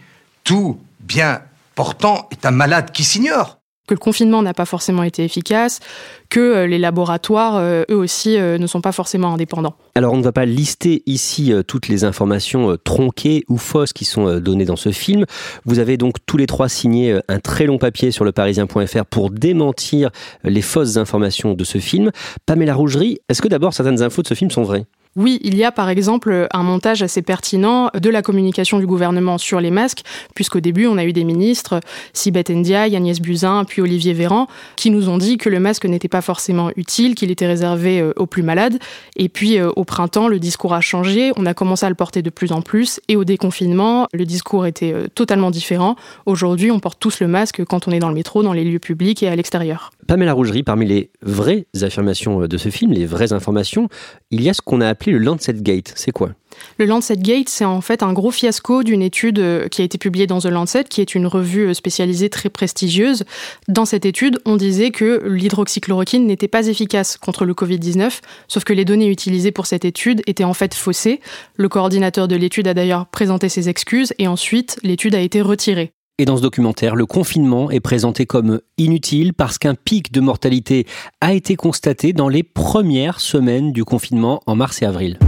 tout 0.45 0.81
bien 1.01 1.41
portant 1.75 2.29
est 2.31 2.47
un 2.47 2.51
malade 2.51 2.91
qui 2.93 3.05
s'ignore. 3.05 3.59
que 3.89 3.95
le 3.95 3.99
confinement 3.99 4.43
n'a 4.43 4.55
pas 4.55 4.65
forcément 4.65 5.03
été 5.03 5.25
efficace, 5.25 5.81
que 6.29 6.65
les 6.65 6.79
laboratoires, 6.79 7.61
eux 7.61 7.97
aussi, 7.97 8.39
ne 8.39 8.67
sont 8.67 8.81
pas 8.81 8.93
forcément 8.93 9.35
indépendants. 9.35 9.75
Alors 9.97 10.13
on 10.15 10.19
ne 10.19 10.23
va 10.23 10.31
pas 10.31 10.45
lister 10.47 11.03
ici 11.07 11.53
toutes 11.67 11.89
les 11.89 12.05
informations 12.05 12.77
tronquées 12.85 13.45
ou 13.49 13.59
fausses 13.59 13.93
qui 13.93 14.05
sont 14.05 14.39
données 14.39 14.65
dans 14.65 14.77
ce 14.77 14.93
film. 14.93 15.27
Vous 15.65 15.81
avez 15.81 15.97
donc 15.97 16.17
tous 16.27 16.37
les 16.37 16.47
trois 16.47 16.69
signé 16.69 17.19
un 17.29 17.41
très 17.41 17.67
long 17.67 17.79
papier 17.79 18.13
sur 18.13 18.25
le 18.25 18.31
parisien.fr 18.31 19.05
pour 19.11 19.31
démentir 19.31 20.11
les 20.45 20.63
fausses 20.63 20.97
informations 20.97 21.55
de 21.55 21.65
ce 21.65 21.79
film. 21.79 22.13
Pamela 22.47 22.75
Rougerie, 22.75 23.19
est-ce 23.29 23.43
que 23.43 23.49
d'abord 23.49 23.75
certaines 23.75 24.03
infos 24.03 24.23
de 24.23 24.29
ce 24.29 24.35
film 24.35 24.51
sont 24.51 24.63
vraies? 24.63 24.87
Oui, 25.15 25.39
il 25.43 25.57
y 25.57 25.65
a 25.65 25.73
par 25.73 25.91
exemple 25.91 26.49
un 26.53 26.63
montage 26.63 27.03
assez 27.03 27.21
pertinent 27.21 27.91
de 27.93 28.09
la 28.09 28.23
communication 28.23 28.79
du 28.79 28.87
gouvernement 28.87 29.37
sur 29.37 29.61
les 29.61 29.71
masques, 29.71 30.03
puisqu'au 30.35 30.61
début 30.61 30.87
on 30.87 30.97
a 30.97 31.05
eu 31.05 31.13
des 31.13 31.25
ministres, 31.25 31.81
Sibeth 32.15 32.49
Ndiaye, 32.49 32.97
Agnès 32.97 33.21
Buzyn, 33.21 33.65
puis 33.67 33.83
Olivier 33.83 34.15
Véran, 34.15 34.47
qui 34.77 34.91
nous 34.91 35.11
ont 35.11 35.19
dit 35.19 35.37
que 35.37 35.51
le 35.51 35.61
masque 35.61 35.85
n'était 35.85 36.09
pas 36.09 36.23
forcément 36.23 36.71
utile, 36.77 37.15
qu'il 37.15 37.31
était 37.31 37.47
réservé 37.47 38.01
euh, 38.01 38.13
aux 38.17 38.25
plus 38.25 38.43
malades. 38.43 38.79
Et 39.17 39.29
puis 39.29 39.59
euh, 39.59 39.71
au 39.77 39.85
printemps, 39.85 40.29
le 40.29 40.39
discours 40.39 40.73
a 40.73 40.81
changé, 40.81 41.33
on 41.37 41.45
a 41.45 41.53
commencé 41.53 41.85
à 41.85 41.91
le 41.91 41.95
porter 41.95 42.23
de 42.23 42.31
plus 42.31 42.53
en 42.53 42.63
plus, 42.63 42.99
et 43.09 43.17
au 43.17 43.25
déconfinement, 43.25 44.09
le 44.15 44.25
discours 44.25 44.65
était 44.65 44.95
euh, 44.95 45.09
totalement 45.15 45.51
différent. 45.51 45.97
Aujourd'hui, 46.25 46.71
on 46.71 46.81
porte 46.81 46.99
tous 46.99 47.21
le 47.21 47.29
masque 47.29 47.63
quand 47.67 47.87
on 47.87 47.91
est 47.91 47.99
dans 47.99 48.09
le 48.09 48.15
métro, 48.15 48.43
dans 48.43 48.55
les 48.55 48.65
lieux 48.65 48.79
publics 48.79 49.23
et 49.23 49.29
à 49.29 49.37
l'extérieur. 49.37 49.91
Pamela 50.07 50.33
Rougerie, 50.33 50.63
parmi 50.63 50.87
les 50.87 51.11
vraies 51.21 51.67
affirmations 51.83 52.47
de 52.47 52.57
ce 52.57 52.71
film, 52.71 52.93
les 52.93 53.05
vraies 53.05 53.35
informations, 53.35 53.89
il 54.31 54.43
y 54.43 54.49
a 54.49 54.55
ce 54.55 54.63
qu'on 54.63 54.81
a 54.81 54.89
appelé 54.89 55.02
le 55.11 55.19
Lancet 55.19 55.55
Gate. 55.55 55.93
C'est 55.97 56.13
quoi? 56.13 56.31
Le 56.79 56.85
Lancet 56.85 57.17
Gate, 57.17 57.49
c'est 57.49 57.65
en 57.65 57.81
fait 57.81 58.03
un 58.03 58.13
gros 58.13 58.31
fiasco 58.31 58.83
d'une 58.83 59.03
étude 59.03 59.39
euh, 59.39 59.69
qui 59.69 59.83
a 59.83 59.85
été 59.85 59.99
publiée 59.99 60.27
dans 60.27 60.41
The 60.41 60.47
Lancet, 60.47 60.85
qui 60.85 61.01
est 61.01 61.15
une 61.15 61.27
revue 61.27 61.69
euh, 61.69 61.75
spécialisée 61.75 62.29
très 62.29 62.51
prestigieuse. 62.51 63.25
Dans 63.69 63.85
cette 63.85 64.05
étude, 64.05 64.39
on 64.45 64.57
disait 64.57 64.91
que 64.91 65.23
l'hydroxychloroquine 65.27 66.27
n'était 66.27 66.49
pas 66.49 66.67
efficace 66.67 67.17
contre 67.17 67.45
le 67.45 67.55
Covid-19, 67.55 68.21
sauf 68.49 68.65
que 68.65 68.73
les 68.73 68.85
données 68.85 69.09
utilisées 69.09 69.53
pour 69.53 69.67
cette 69.67 69.85
étude 69.85 70.23
étaient 70.27 70.45
en 70.45 70.55
fait 70.55 70.75
faussées. 70.75 71.21
Le 71.57 71.69
coordinateur 71.69 72.29
de 72.29 72.37
l'étude 72.37 72.69
a 72.69 72.75
d'ailleurs 72.75 73.07
présenté 73.07 73.49
ses 73.49 73.69
excuses 73.69 74.13
et 74.19 74.29
ensuite 74.29 74.79
l'étude 74.83 75.15
a 75.15 75.21
été 75.21 75.41
retirée. 75.41 75.93
Et 76.19 76.25
dans 76.27 76.37
ce 76.37 76.43
documentaire, 76.43 76.95
le 76.95 77.07
confinement 77.07 77.71
est 77.71 77.81
présenté 77.81 78.27
comme 78.27 78.61
inutile 78.77 79.33
parce 79.33 79.59
qu'un 79.59 79.75
pic 79.75 80.13
de 80.13 80.21
mortalité 80.21 80.87
a 81.23 81.33
été 81.33 81.57
constaté 81.57 82.13
dans 82.13 82.29
les 82.29 82.43
premières 82.43 83.19
semaines 83.19 83.73
du 83.73 83.85
confinement 83.85 84.41
en 84.47 84.55
mars 84.55 84.83
et 84.83 84.85
avril. 84.85 85.19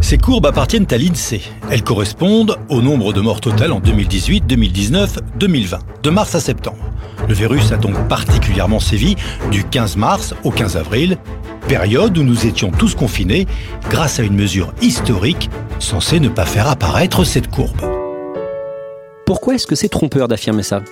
Ces 0.00 0.18
courbes 0.18 0.46
appartiennent 0.46 0.86
à 0.90 0.96
l'INSEE. 0.96 1.42
Elles 1.70 1.82
correspondent 1.82 2.56
au 2.68 2.80
nombre 2.80 3.12
de 3.12 3.20
morts 3.20 3.40
total 3.40 3.72
en 3.72 3.80
2018, 3.80 4.46
2019, 4.46 5.18
2020, 5.36 5.78
de 6.04 6.10
mars 6.10 6.34
à 6.34 6.40
septembre. 6.40 6.78
Le 7.28 7.34
virus 7.34 7.72
a 7.72 7.76
donc 7.76 8.08
particulièrement 8.08 8.80
sévi 8.80 9.16
du 9.50 9.64
15 9.64 9.96
mars 9.96 10.34
au 10.44 10.50
15 10.50 10.76
avril, 10.76 11.18
période 11.68 12.16
où 12.16 12.22
nous 12.22 12.46
étions 12.46 12.70
tous 12.70 12.94
confinés 12.94 13.46
grâce 13.90 14.20
à 14.20 14.22
une 14.22 14.36
mesure 14.36 14.72
historique 14.80 15.50
censée 15.80 16.20
ne 16.20 16.28
pas 16.28 16.46
faire 16.46 16.68
apparaître 16.68 17.24
cette 17.24 17.50
courbe. 17.50 17.99
Pourquoi 19.30 19.54
est-ce 19.54 19.68
que 19.68 19.76
c'est 19.76 19.88
trompeur 19.88 20.26
d'affirmer 20.26 20.64
ça? 20.64 20.82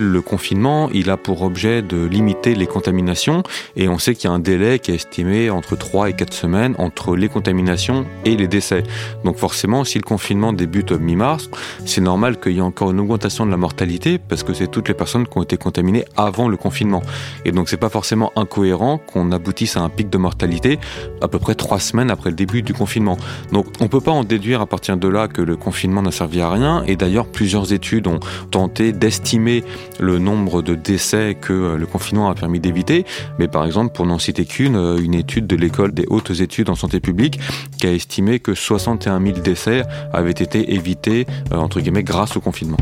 Le 0.00 0.22
confinement, 0.22 0.88
il 0.92 1.10
a 1.10 1.16
pour 1.16 1.42
objet 1.42 1.82
de 1.82 2.04
limiter 2.04 2.54
les 2.54 2.66
contaminations 2.66 3.42
et 3.76 3.88
on 3.88 3.98
sait 3.98 4.14
qu'il 4.14 4.28
y 4.28 4.32
a 4.32 4.34
un 4.34 4.38
délai 4.38 4.78
qui 4.78 4.90
est 4.90 4.94
estimé 4.94 5.50
entre 5.50 5.76
3 5.76 6.10
et 6.10 6.12
4 6.14 6.32
semaines 6.32 6.74
entre 6.78 7.16
les 7.16 7.28
contaminations 7.28 8.06
et 8.24 8.36
les 8.36 8.48
décès. 8.48 8.82
Donc 9.24 9.36
forcément, 9.36 9.84
si 9.84 9.98
le 9.98 10.02
confinement 10.02 10.52
débute 10.52 10.92
mi-mars, 10.92 11.50
c'est 11.84 12.00
normal 12.00 12.40
qu'il 12.40 12.52
y 12.52 12.58
ait 12.58 12.62
encore 12.62 12.90
une 12.90 13.00
augmentation 13.00 13.44
de 13.44 13.50
la 13.50 13.56
mortalité 13.56 14.18
parce 14.18 14.42
que 14.42 14.54
c'est 14.54 14.68
toutes 14.68 14.88
les 14.88 14.94
personnes 14.94 15.26
qui 15.26 15.36
ont 15.36 15.42
été 15.42 15.56
contaminées 15.56 16.04
avant 16.16 16.48
le 16.48 16.56
confinement. 16.56 17.02
Et 17.44 17.52
donc 17.52 17.68
c'est 17.68 17.76
pas 17.76 17.90
forcément 17.90 18.32
incohérent 18.36 18.98
qu'on 18.98 19.32
aboutisse 19.32 19.76
à 19.76 19.80
un 19.80 19.88
pic 19.90 20.08
de 20.08 20.18
mortalité 20.18 20.78
à 21.20 21.28
peu 21.28 21.38
près 21.38 21.54
3 21.54 21.78
semaines 21.78 22.10
après 22.10 22.30
le 22.30 22.36
début 22.36 22.62
du 22.62 22.72
confinement. 22.72 23.18
Donc 23.52 23.66
on 23.80 23.88
peut 23.88 24.00
pas 24.00 24.12
en 24.12 24.24
déduire 24.24 24.60
à 24.60 24.66
partir 24.66 24.96
de 24.96 25.08
là 25.08 25.28
que 25.28 25.42
le 25.42 25.56
confinement 25.56 26.02
n'a 26.02 26.12
servi 26.12 26.40
à 26.40 26.50
rien 26.50 26.82
et 26.86 26.96
d'ailleurs 26.96 27.26
plusieurs 27.26 27.72
études 27.72 28.06
ont 28.06 28.20
tenté 28.50 28.92
d'estimer 28.92 29.64
le 30.00 30.18
nombre 30.18 30.62
de 30.62 30.74
décès 30.74 31.36
que 31.40 31.52
euh, 31.52 31.76
le 31.76 31.86
confinement 31.86 32.30
a 32.30 32.34
permis 32.34 32.60
d'éviter. 32.60 33.04
Mais 33.38 33.48
par 33.48 33.64
exemple, 33.64 33.92
pour 33.92 34.06
n'en 34.06 34.18
citer 34.18 34.44
qu'une, 34.44 34.76
euh, 34.76 34.98
une 34.98 35.14
étude 35.14 35.46
de 35.46 35.56
l'école 35.56 35.92
des 35.92 36.06
hautes 36.08 36.40
études 36.40 36.70
en 36.70 36.74
santé 36.74 37.00
publique 37.00 37.38
qui 37.78 37.86
a 37.86 37.92
estimé 37.92 38.40
que 38.40 38.54
61 38.54 39.20
000 39.20 39.38
décès 39.40 39.82
avaient 40.12 40.30
été 40.30 40.74
évités, 40.74 41.26
euh, 41.52 41.56
entre 41.56 41.80
guillemets, 41.80 42.02
grâce 42.02 42.36
au 42.36 42.40
confinement. 42.40 42.78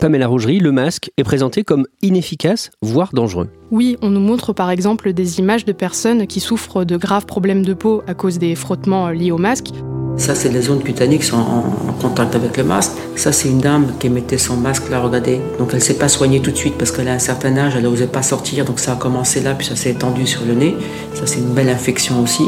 Pamela 0.00 0.28
Rougerie, 0.28 0.60
le 0.60 0.72
masque 0.72 1.10
est 1.16 1.24
présenté 1.24 1.64
comme 1.64 1.86
inefficace, 2.00 2.70
voire 2.80 3.10
dangereux. 3.12 3.48
Oui, 3.70 3.96
on 4.02 4.08
nous 4.08 4.20
montre 4.20 4.52
par 4.52 4.70
exemple 4.70 5.12
des 5.12 5.40
images 5.40 5.64
de 5.64 5.72
personnes 5.72 6.26
qui 6.26 6.40
souffrent 6.40 6.84
de 6.84 6.96
graves 6.96 7.26
problèmes 7.26 7.64
de 7.64 7.74
peau 7.74 8.02
à 8.06 8.14
cause 8.14 8.38
des 8.38 8.54
frottements 8.54 9.08
liés 9.10 9.32
au 9.32 9.38
masque. 9.38 9.72
Ça, 10.20 10.34
c'est 10.34 10.50
les 10.50 10.60
zones 10.60 10.82
cutanées 10.82 11.18
qui 11.18 11.24
sont 11.24 11.38
en 11.38 11.94
contact 11.98 12.34
avec 12.34 12.58
le 12.58 12.62
masque. 12.62 12.92
Ça, 13.16 13.32
c'est 13.32 13.48
une 13.48 13.58
dame 13.58 13.94
qui 13.98 14.10
mettait 14.10 14.36
son 14.36 14.54
masque 14.54 14.90
là, 14.90 15.00
regardez. 15.00 15.40
Donc, 15.58 15.70
elle 15.70 15.78
ne 15.78 15.82
s'est 15.82 15.96
pas 15.96 16.08
soignée 16.08 16.40
tout 16.42 16.50
de 16.50 16.56
suite 16.56 16.76
parce 16.76 16.92
qu'elle 16.92 17.08
a 17.08 17.14
un 17.14 17.18
certain 17.18 17.56
âge, 17.56 17.72
elle 17.74 17.84
n'osait 17.84 18.06
pas 18.06 18.22
sortir. 18.22 18.66
Donc, 18.66 18.80
ça 18.80 18.92
a 18.92 18.96
commencé 18.96 19.40
là, 19.40 19.54
puis 19.54 19.66
ça 19.66 19.76
s'est 19.76 19.92
étendu 19.92 20.26
sur 20.26 20.44
le 20.44 20.52
nez. 20.52 20.76
Ça, 21.14 21.26
c'est 21.26 21.38
une 21.38 21.54
belle 21.54 21.70
infection 21.70 22.22
aussi. 22.22 22.44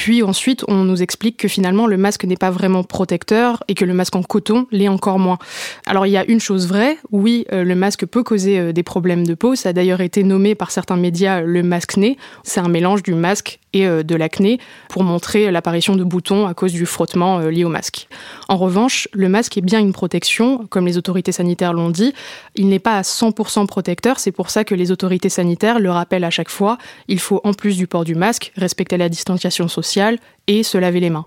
Puis 0.00 0.22
ensuite, 0.22 0.64
on 0.66 0.84
nous 0.84 1.02
explique 1.02 1.36
que 1.36 1.48
finalement, 1.48 1.86
le 1.86 1.98
masque 1.98 2.24
n'est 2.24 2.38
pas 2.38 2.50
vraiment 2.50 2.82
protecteur 2.82 3.62
et 3.68 3.74
que 3.74 3.84
le 3.84 3.92
masque 3.92 4.16
en 4.16 4.22
coton 4.22 4.66
l'est 4.70 4.88
encore 4.88 5.18
moins. 5.18 5.36
Alors, 5.84 6.06
il 6.06 6.10
y 6.12 6.16
a 6.16 6.24
une 6.24 6.40
chose 6.40 6.66
vraie. 6.66 6.96
Oui, 7.10 7.44
euh, 7.52 7.62
le 7.62 7.74
masque 7.74 8.06
peut 8.06 8.22
causer 8.22 8.58
euh, 8.58 8.72
des 8.72 8.82
problèmes 8.82 9.26
de 9.26 9.34
peau. 9.34 9.54
Ça 9.54 9.68
a 9.68 9.72
d'ailleurs 9.74 10.00
été 10.00 10.22
nommé 10.22 10.54
par 10.54 10.70
certains 10.70 10.96
médias 10.96 11.42
le 11.42 11.62
masque-nez. 11.62 12.16
C'est 12.44 12.60
un 12.60 12.68
mélange 12.68 13.02
du 13.02 13.12
masque 13.12 13.60
et 13.72 13.86
euh, 13.86 14.02
de 14.02 14.14
l'acné 14.14 14.58
pour 14.88 15.04
montrer 15.04 15.50
l'apparition 15.50 15.96
de 15.96 16.04
boutons 16.04 16.46
à 16.46 16.54
cause 16.54 16.72
du 16.72 16.86
frottement 16.86 17.40
lié 17.40 17.64
au 17.64 17.68
masque. 17.68 18.08
En 18.48 18.56
revanche, 18.56 19.08
le 19.12 19.28
masque 19.28 19.56
est 19.58 19.62
bien 19.62 19.80
une 19.80 19.92
protection, 19.92 20.66
comme 20.68 20.86
les 20.86 20.98
autorités 20.98 21.32
sanitaires 21.32 21.72
l'ont 21.72 21.90
dit. 21.90 22.12
Il 22.54 22.68
n'est 22.68 22.78
pas 22.78 22.96
à 22.96 23.02
100% 23.02 23.66
protecteur. 23.66 24.18
C'est 24.18 24.32
pour 24.32 24.50
ça 24.50 24.64
que 24.64 24.74
les 24.74 24.90
autorités 24.90 25.28
sanitaires 25.28 25.78
le 25.78 25.90
rappellent 25.90 26.24
à 26.24 26.30
chaque 26.30 26.50
fois. 26.50 26.78
Il 27.08 27.20
faut, 27.20 27.40
en 27.44 27.52
plus 27.52 27.76
du 27.76 27.86
port 27.86 28.04
du 28.04 28.14
masque, 28.14 28.52
respecter 28.56 28.96
la 28.96 29.08
distanciation 29.08 29.68
sociale 29.68 30.18
et 30.46 30.62
se 30.62 30.78
laver 30.78 31.00
les 31.00 31.10
mains. 31.10 31.26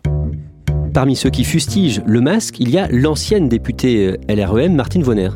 Parmi 0.94 1.16
ceux 1.16 1.32
qui 1.32 1.44
fustigent 1.44 2.04
le 2.06 2.22
masque, 2.22 2.60
il 2.60 2.70
y 2.70 2.78
a 2.78 2.88
l'ancienne 2.92 3.50
députée 3.50 4.16
euh, 4.30 4.34
LREM, 4.36 4.76
Martine 4.76 5.02
Vonner. 5.02 5.30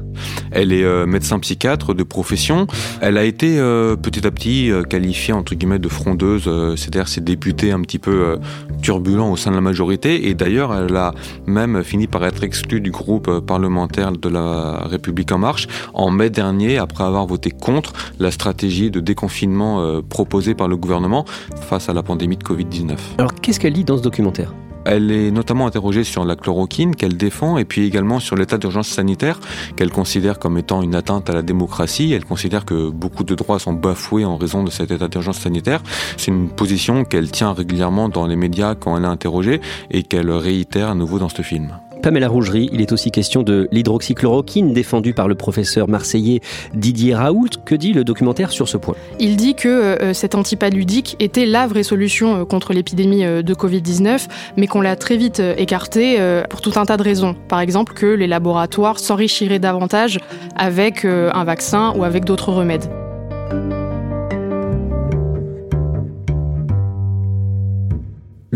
Elle 0.51 0.71
est 0.71 0.83
euh, 0.83 1.07
médecin 1.07 1.39
psychiatre 1.39 1.95
de 1.95 2.03
profession. 2.03 2.67
Elle 3.01 3.17
a 3.17 3.23
été 3.23 3.57
euh, 3.57 3.95
petit 3.95 4.27
à 4.27 4.29
petit 4.29 4.71
qualifiée 4.87 5.33
entre 5.33 5.55
guillemets 5.55 5.79
de 5.79 5.87
frondeuse, 5.87 6.43
c'est-à-dire 6.75 7.07
ces 7.07 7.21
députés 7.21 7.71
un 7.71 7.81
petit 7.81 7.97
peu 7.97 8.37
turbulents 8.83 9.31
au 9.31 9.35
sein 9.35 9.49
de 9.49 9.55
la 9.55 9.61
majorité. 9.61 10.29
Et 10.29 10.35
d'ailleurs, 10.35 10.75
elle 10.75 10.95
a 10.95 11.13
même 11.47 11.83
fini 11.83 12.05
par 12.05 12.23
être 12.23 12.43
exclue 12.43 12.79
du 12.79 12.91
groupe 12.91 13.39
parlementaire 13.39 14.11
de 14.11 14.29
la 14.29 14.83
République 14.85 15.31
en 15.31 15.39
marche 15.39 15.67
en 15.93 16.11
mai 16.11 16.29
dernier, 16.29 16.77
après 16.77 17.03
avoir 17.03 17.25
voté 17.25 17.49
contre 17.49 17.93
la 18.19 18.29
stratégie 18.29 18.91
de 18.91 18.99
déconfinement 18.99 20.01
proposée 20.07 20.53
par 20.53 20.67
le 20.67 20.77
gouvernement 20.77 21.25
face 21.61 21.89
à 21.89 21.93
la 21.93 22.03
pandémie 22.03 22.37
de 22.37 22.43
Covid-19. 22.43 22.95
Alors, 23.17 23.33
qu'est-ce 23.33 23.59
qu'elle 23.59 23.73
dit 23.73 23.83
dans 23.83 23.97
ce 23.97 24.03
documentaire? 24.03 24.53
Elle 24.87 25.11
est 25.11 25.31
notamment 25.31 25.67
interrogée 25.67 26.03
sur 26.03 26.25
la 26.25 26.35
chloroquine 26.35 26.95
qu'elle 26.95 27.17
défend 27.17 27.57
et 27.57 27.65
puis 27.65 27.85
également 27.85 28.19
sur 28.19 28.35
l'état 28.35 28.57
d'urgence 28.57 28.87
sanitaire 28.87 29.39
qu'elle 29.75 29.91
considère 29.91 30.39
comme 30.39 30.57
étant 30.57 30.81
une 30.81 30.95
atteinte 30.95 31.29
à 31.29 31.33
la 31.33 31.41
démocratie. 31.41 32.13
Elle 32.13 32.25
considère 32.25 32.65
que 32.65 32.89
beaucoup 32.89 33.23
de 33.23 33.35
droits 33.35 33.59
sont 33.59 33.73
bafoués 33.73 34.25
en 34.25 34.37
raison 34.37 34.63
de 34.63 34.71
cet 34.71 34.91
état 34.91 35.07
d'urgence 35.07 35.39
sanitaire. 35.39 35.81
C'est 36.15 36.31
une 36.31 36.49
position 36.49 37.03
qu'elle 37.03 37.31
tient 37.31 37.53
régulièrement 37.53 38.09
dans 38.09 38.27
les 38.27 38.35
médias 38.35 38.75
quand 38.75 38.97
elle 38.97 39.03
est 39.03 39.07
interrogée 39.07 39.61
et 39.91 40.03
qu'elle 40.03 40.31
réitère 40.31 40.89
à 40.89 40.95
nouveau 40.95 41.19
dans 41.19 41.29
ce 41.29 41.41
film. 41.41 41.71
Pamela 42.01 42.27
Rougerie, 42.27 42.69
il 42.71 42.81
est 42.81 42.91
aussi 42.91 43.11
question 43.11 43.43
de 43.43 43.67
l'hydroxychloroquine 43.71 44.73
défendue 44.73 45.13
par 45.13 45.27
le 45.27 45.35
professeur 45.35 45.89
marseillais 45.89 46.41
Didier 46.73 47.15
Raoult. 47.15 47.49
Que 47.65 47.75
dit 47.75 47.93
le 47.93 48.03
documentaire 48.03 48.51
sur 48.51 48.67
ce 48.67 48.77
point? 48.77 48.95
Il 49.19 49.35
dit 49.35 49.55
que 49.55 49.67
euh, 49.67 50.13
cet 50.13 50.35
antipaludique 50.35 51.15
était 51.19 51.45
la 51.45 51.67
vraie 51.67 51.83
solution 51.83 52.41
euh, 52.41 52.45
contre 52.45 52.73
l'épidémie 52.73 53.25
euh, 53.25 53.41
de 53.41 53.53
Covid-19, 53.53 54.27
mais 54.57 54.67
qu'on 54.67 54.81
l'a 54.81 54.95
très 54.95 55.17
vite 55.17 55.41
écarté 55.57 56.17
pour 56.49 56.61
tout 56.61 56.73
un 56.75 56.85
tas 56.85 56.97
de 56.97 57.03
raisons. 57.03 57.35
Par 57.47 57.59
exemple, 57.59 57.93
que 57.93 58.05
les 58.05 58.27
laboratoires 58.27 58.99
s'enrichiraient 58.99 59.59
davantage 59.59 60.19
avec 60.55 61.05
un 61.05 61.43
vaccin 61.43 61.93
ou 61.95 62.03
avec 62.03 62.25
d'autres 62.25 62.51
remèdes. 62.51 62.85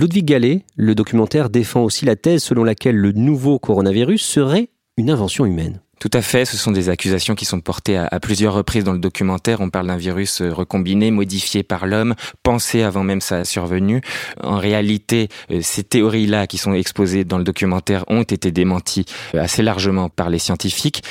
Ludwig 0.01 0.25
Gallet, 0.25 0.65
le 0.77 0.95
documentaire 0.95 1.51
défend 1.51 1.83
aussi 1.83 2.05
la 2.05 2.15
thèse 2.15 2.41
selon 2.41 2.63
laquelle 2.63 2.95
le 2.95 3.11
nouveau 3.11 3.59
coronavirus 3.59 4.23
serait 4.23 4.69
une 4.97 5.11
invention 5.11 5.45
humaine. 5.45 5.79
Tout 5.99 6.09
à 6.13 6.23
fait, 6.23 6.45
ce 6.45 6.57
sont 6.57 6.71
des 6.71 6.89
accusations 6.89 7.35
qui 7.35 7.45
sont 7.45 7.59
portées 7.59 7.95
à, 7.97 8.19
plusieurs 8.19 8.55
reprises 8.55 8.83
dans 8.83 8.93
le 8.93 8.97
documentaire. 8.97 9.61
On 9.61 9.69
parle 9.69 9.85
d'un 9.85 9.97
virus 9.97 10.41
euh, 10.41 10.51
recombiné, 10.51 11.11
modifié 11.11 11.61
par 11.61 11.85
l'homme, 11.85 12.15
pensé 12.41 12.81
avant 12.81 13.03
même 13.03 13.21
sa 13.21 13.45
survenue. 13.45 14.01
En 14.41 14.57
réalité, 14.57 15.29
euh, 15.51 15.59
ces 15.61 15.83
théories-là 15.83 16.47
qui 16.47 16.57
sont 16.57 16.73
exposées 16.73 17.23
dans 17.23 17.37
le 17.37 17.43
documentaire 17.43 18.03
ont 18.07 18.23
été 18.23 18.51
démenties 18.51 19.05
euh, 19.35 19.43
assez 19.43 19.61
largement 19.61 20.09
par 20.09 20.31
les 20.31 20.39
scientifiques 20.39 21.03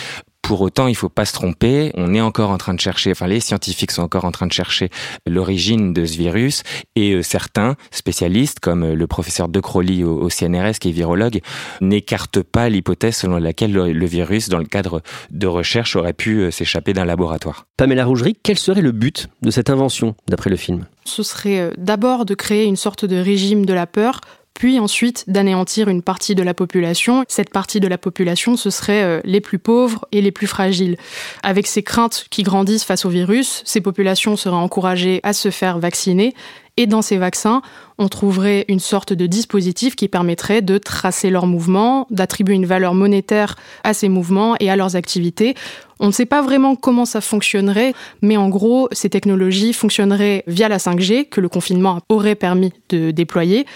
Pour 0.50 0.62
autant, 0.62 0.88
il 0.88 0.96
faut 0.96 1.08
pas 1.08 1.26
se 1.26 1.32
tromper. 1.32 1.92
On 1.94 2.12
est 2.12 2.20
encore 2.20 2.50
en 2.50 2.58
train 2.58 2.74
de 2.74 2.80
chercher, 2.80 3.12
enfin, 3.12 3.28
les 3.28 3.38
scientifiques 3.38 3.92
sont 3.92 4.02
encore 4.02 4.24
en 4.24 4.32
train 4.32 4.48
de 4.48 4.52
chercher 4.52 4.90
l'origine 5.24 5.92
de 5.92 6.04
ce 6.04 6.18
virus 6.18 6.64
et 6.96 7.12
euh, 7.12 7.22
certains 7.22 7.76
spécialistes, 7.92 8.58
comme 8.58 8.82
euh, 8.82 8.94
le 8.96 9.06
professeur 9.06 9.46
De 9.46 9.60
Crowley 9.60 10.02
au, 10.02 10.28
CNRS, 10.28 10.80
qui 10.80 10.88
est 10.88 10.90
virologue, 10.90 11.40
n'écartent 11.80 12.42
pas 12.42 12.68
l'hypothèse 12.68 13.14
selon 13.14 13.38
laquelle 13.38 13.72
le, 13.72 14.06
virus, 14.06 14.48
dans 14.48 14.58
le 14.58 14.64
cadre 14.64 15.02
de 15.30 15.46
recherche, 15.46 15.94
aurait 15.94 16.14
pu 16.14 16.40
euh, 16.40 16.50
s'échapper 16.50 16.94
d'un 16.94 17.04
laboratoire. 17.04 17.66
Pamela 17.76 18.04
Rougerie, 18.04 18.36
quel 18.42 18.58
serait 18.58 18.82
le 18.82 18.90
but 18.90 19.28
de 19.42 19.52
cette 19.52 19.70
invention, 19.70 20.16
d'après 20.26 20.50
le 20.50 20.56
film? 20.56 20.84
Ce 21.04 21.22
serait 21.22 21.70
d'abord 21.78 22.24
de 22.24 22.34
créer 22.34 22.64
une 22.64 22.74
sorte 22.74 23.04
de 23.04 23.16
régime 23.16 23.64
de 23.64 23.72
la 23.72 23.86
peur 23.86 24.20
puis 24.54 24.78
ensuite 24.78 25.24
d'anéantir 25.28 25.88
une 25.88 26.02
partie 26.02 26.34
de 26.34 26.42
la 26.42 26.54
population. 26.54 27.24
Cette 27.28 27.50
partie 27.50 27.80
de 27.80 27.88
la 27.88 27.98
population, 27.98 28.56
ce 28.56 28.70
serait 28.70 29.02
euh, 29.02 29.20
les 29.24 29.40
plus 29.40 29.58
pauvres 29.58 30.06
et 30.12 30.20
les 30.20 30.32
plus 30.32 30.46
fragiles. 30.46 30.96
Avec 31.42 31.66
ces 31.66 31.82
craintes 31.82 32.26
qui 32.30 32.42
grandissent 32.42 32.84
face 32.84 33.04
au 33.04 33.08
virus, 33.08 33.62
ces 33.64 33.80
populations 33.80 34.36
seraient 34.36 34.56
encouragées 34.56 35.20
à 35.22 35.32
se 35.32 35.50
faire 35.50 35.78
vacciner 35.78 36.34
et 36.80 36.86
dans 36.86 37.02
ces 37.02 37.18
vaccins, 37.18 37.60
on 37.98 38.08
trouverait 38.08 38.64
une 38.68 38.80
sorte 38.80 39.12
de 39.12 39.26
dispositif 39.26 39.96
qui 39.96 40.08
permettrait 40.08 40.62
de 40.62 40.78
tracer 40.78 41.28
leurs 41.28 41.46
mouvements, 41.46 42.06
d'attribuer 42.10 42.54
une 42.54 42.64
valeur 42.64 42.94
monétaire 42.94 43.56
à 43.84 43.92
ces 43.92 44.08
mouvements 44.08 44.56
et 44.60 44.70
à 44.70 44.76
leurs 44.76 44.96
activités. 44.96 45.54
On 46.00 46.06
ne 46.06 46.12
sait 46.12 46.26
pas 46.26 46.42
vraiment 46.42 46.76
comment 46.76 47.04
ça 47.04 47.20
fonctionnerait, 47.20 47.92
mais 48.22 48.36
en 48.36 48.48
gros, 48.48 48.88
ces 48.90 49.10
technologies 49.10 49.72
fonctionneraient 49.72 50.44
via 50.46 50.68
la 50.68 50.78
5G 50.78 51.28
que 51.28 51.40
le 51.40 51.48
confinement 51.48 52.00
aurait 52.08 52.34
permis 52.34 52.72
de 52.88 53.10
déployer. 53.10 53.66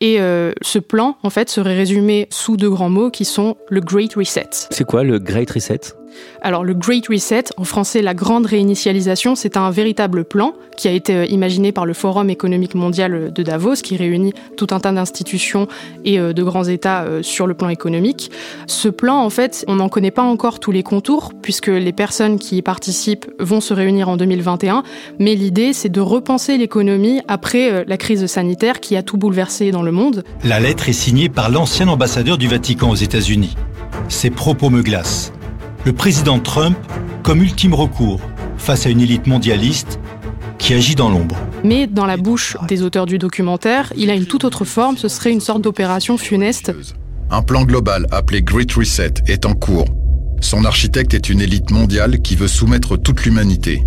Et 0.00 0.20
euh, 0.20 0.52
ce 0.62 0.78
plan, 0.78 1.16
en 1.22 1.30
fait, 1.30 1.50
serait 1.50 1.76
résumé 1.76 2.26
sous 2.30 2.56
deux 2.56 2.70
grands 2.70 2.88
mots 2.88 3.10
qui 3.10 3.24
sont 3.24 3.56
le 3.68 3.80
Great 3.80 4.14
Reset. 4.14 4.48
C'est 4.70 4.84
quoi 4.84 5.04
le 5.04 5.18
Great 5.18 5.50
Reset? 5.50 5.80
Alors 6.42 6.64
le 6.64 6.74
Great 6.74 7.08
Reset, 7.08 7.44
en 7.56 7.64
français 7.64 8.02
la 8.02 8.14
grande 8.14 8.46
réinitialisation, 8.46 9.34
c'est 9.34 9.56
un 9.56 9.70
véritable 9.70 10.24
plan 10.24 10.54
qui 10.76 10.88
a 10.88 10.92
été 10.92 11.14
euh, 11.14 11.26
imaginé 11.26 11.72
par 11.72 11.86
le 11.86 11.94
Forum 11.94 12.30
économique 12.30 12.74
mondial 12.74 13.32
de 13.32 13.42
Davos, 13.42 13.76
qui 13.76 13.96
réunit 13.96 14.34
tout 14.56 14.66
un 14.70 14.80
tas 14.80 14.92
d'institutions 14.92 15.68
et 16.04 16.18
euh, 16.18 16.32
de 16.32 16.42
grands 16.42 16.64
États 16.64 17.02
euh, 17.04 17.22
sur 17.22 17.46
le 17.46 17.54
plan 17.54 17.68
économique. 17.68 18.30
Ce 18.66 18.88
plan, 18.88 19.18
en 19.18 19.30
fait, 19.30 19.64
on 19.68 19.76
n'en 19.76 19.88
connaît 19.88 20.10
pas 20.10 20.22
encore 20.22 20.60
tous 20.60 20.72
les 20.72 20.82
contours, 20.82 21.32
puisque 21.42 21.68
les 21.68 21.92
personnes 21.92 22.38
qui 22.38 22.56
y 22.56 22.62
participent 22.62 23.26
vont 23.38 23.60
se 23.60 23.72
réunir 23.72 24.08
en 24.08 24.16
2021, 24.16 24.82
mais 25.18 25.34
l'idée, 25.34 25.72
c'est 25.72 25.88
de 25.88 26.00
repenser 26.00 26.58
l'économie 26.58 27.20
après 27.28 27.84
la 27.86 27.96
crise 27.96 28.26
sanitaire 28.26 28.80
qui 28.80 28.96
a 28.96 29.02
tout 29.02 29.16
bouleversé 29.16 29.70
dans 29.70 29.82
le 29.82 29.92
monde. 29.92 30.24
La 30.44 30.60
lettre 30.60 30.88
est 30.88 30.92
signée 30.92 31.28
par 31.28 31.50
l'ancien 31.50 31.88
ambassadeur 31.88 32.38
du 32.38 32.48
Vatican 32.48 32.90
aux 32.90 32.94
États-Unis. 32.94 33.54
Ses 34.08 34.30
propos 34.30 34.70
me 34.70 34.82
glacent 34.82 35.32
le 35.84 35.92
président 35.92 36.38
Trump 36.38 36.76
comme 37.22 37.42
ultime 37.42 37.74
recours 37.74 38.20
face 38.56 38.86
à 38.86 38.90
une 38.90 39.00
élite 39.00 39.26
mondialiste 39.26 39.98
qui 40.58 40.72
agit 40.72 40.94
dans 40.94 41.10
l'ombre. 41.10 41.36
Mais 41.62 41.86
dans 41.86 42.06
la 42.06 42.16
bouche 42.16 42.56
des 42.68 42.82
auteurs 42.82 43.06
du 43.06 43.18
documentaire, 43.18 43.92
il 43.96 44.10
a 44.10 44.14
une 44.14 44.26
toute 44.26 44.44
autre 44.44 44.64
forme, 44.64 44.96
ce 44.96 45.08
serait 45.08 45.32
une 45.32 45.40
sorte 45.40 45.62
d'opération 45.62 46.16
funeste. 46.16 46.72
Un 47.30 47.42
plan 47.42 47.64
global 47.64 48.06
appelé 48.10 48.42
Great 48.42 48.72
Reset 48.72 49.14
est 49.26 49.44
en 49.44 49.54
cours. 49.54 49.86
Son 50.40 50.64
architecte 50.64 51.14
est 51.14 51.28
une 51.28 51.40
élite 51.40 51.70
mondiale 51.70 52.20
qui 52.20 52.36
veut 52.36 52.48
soumettre 52.48 52.96
toute 52.96 53.24
l'humanité. 53.24 53.82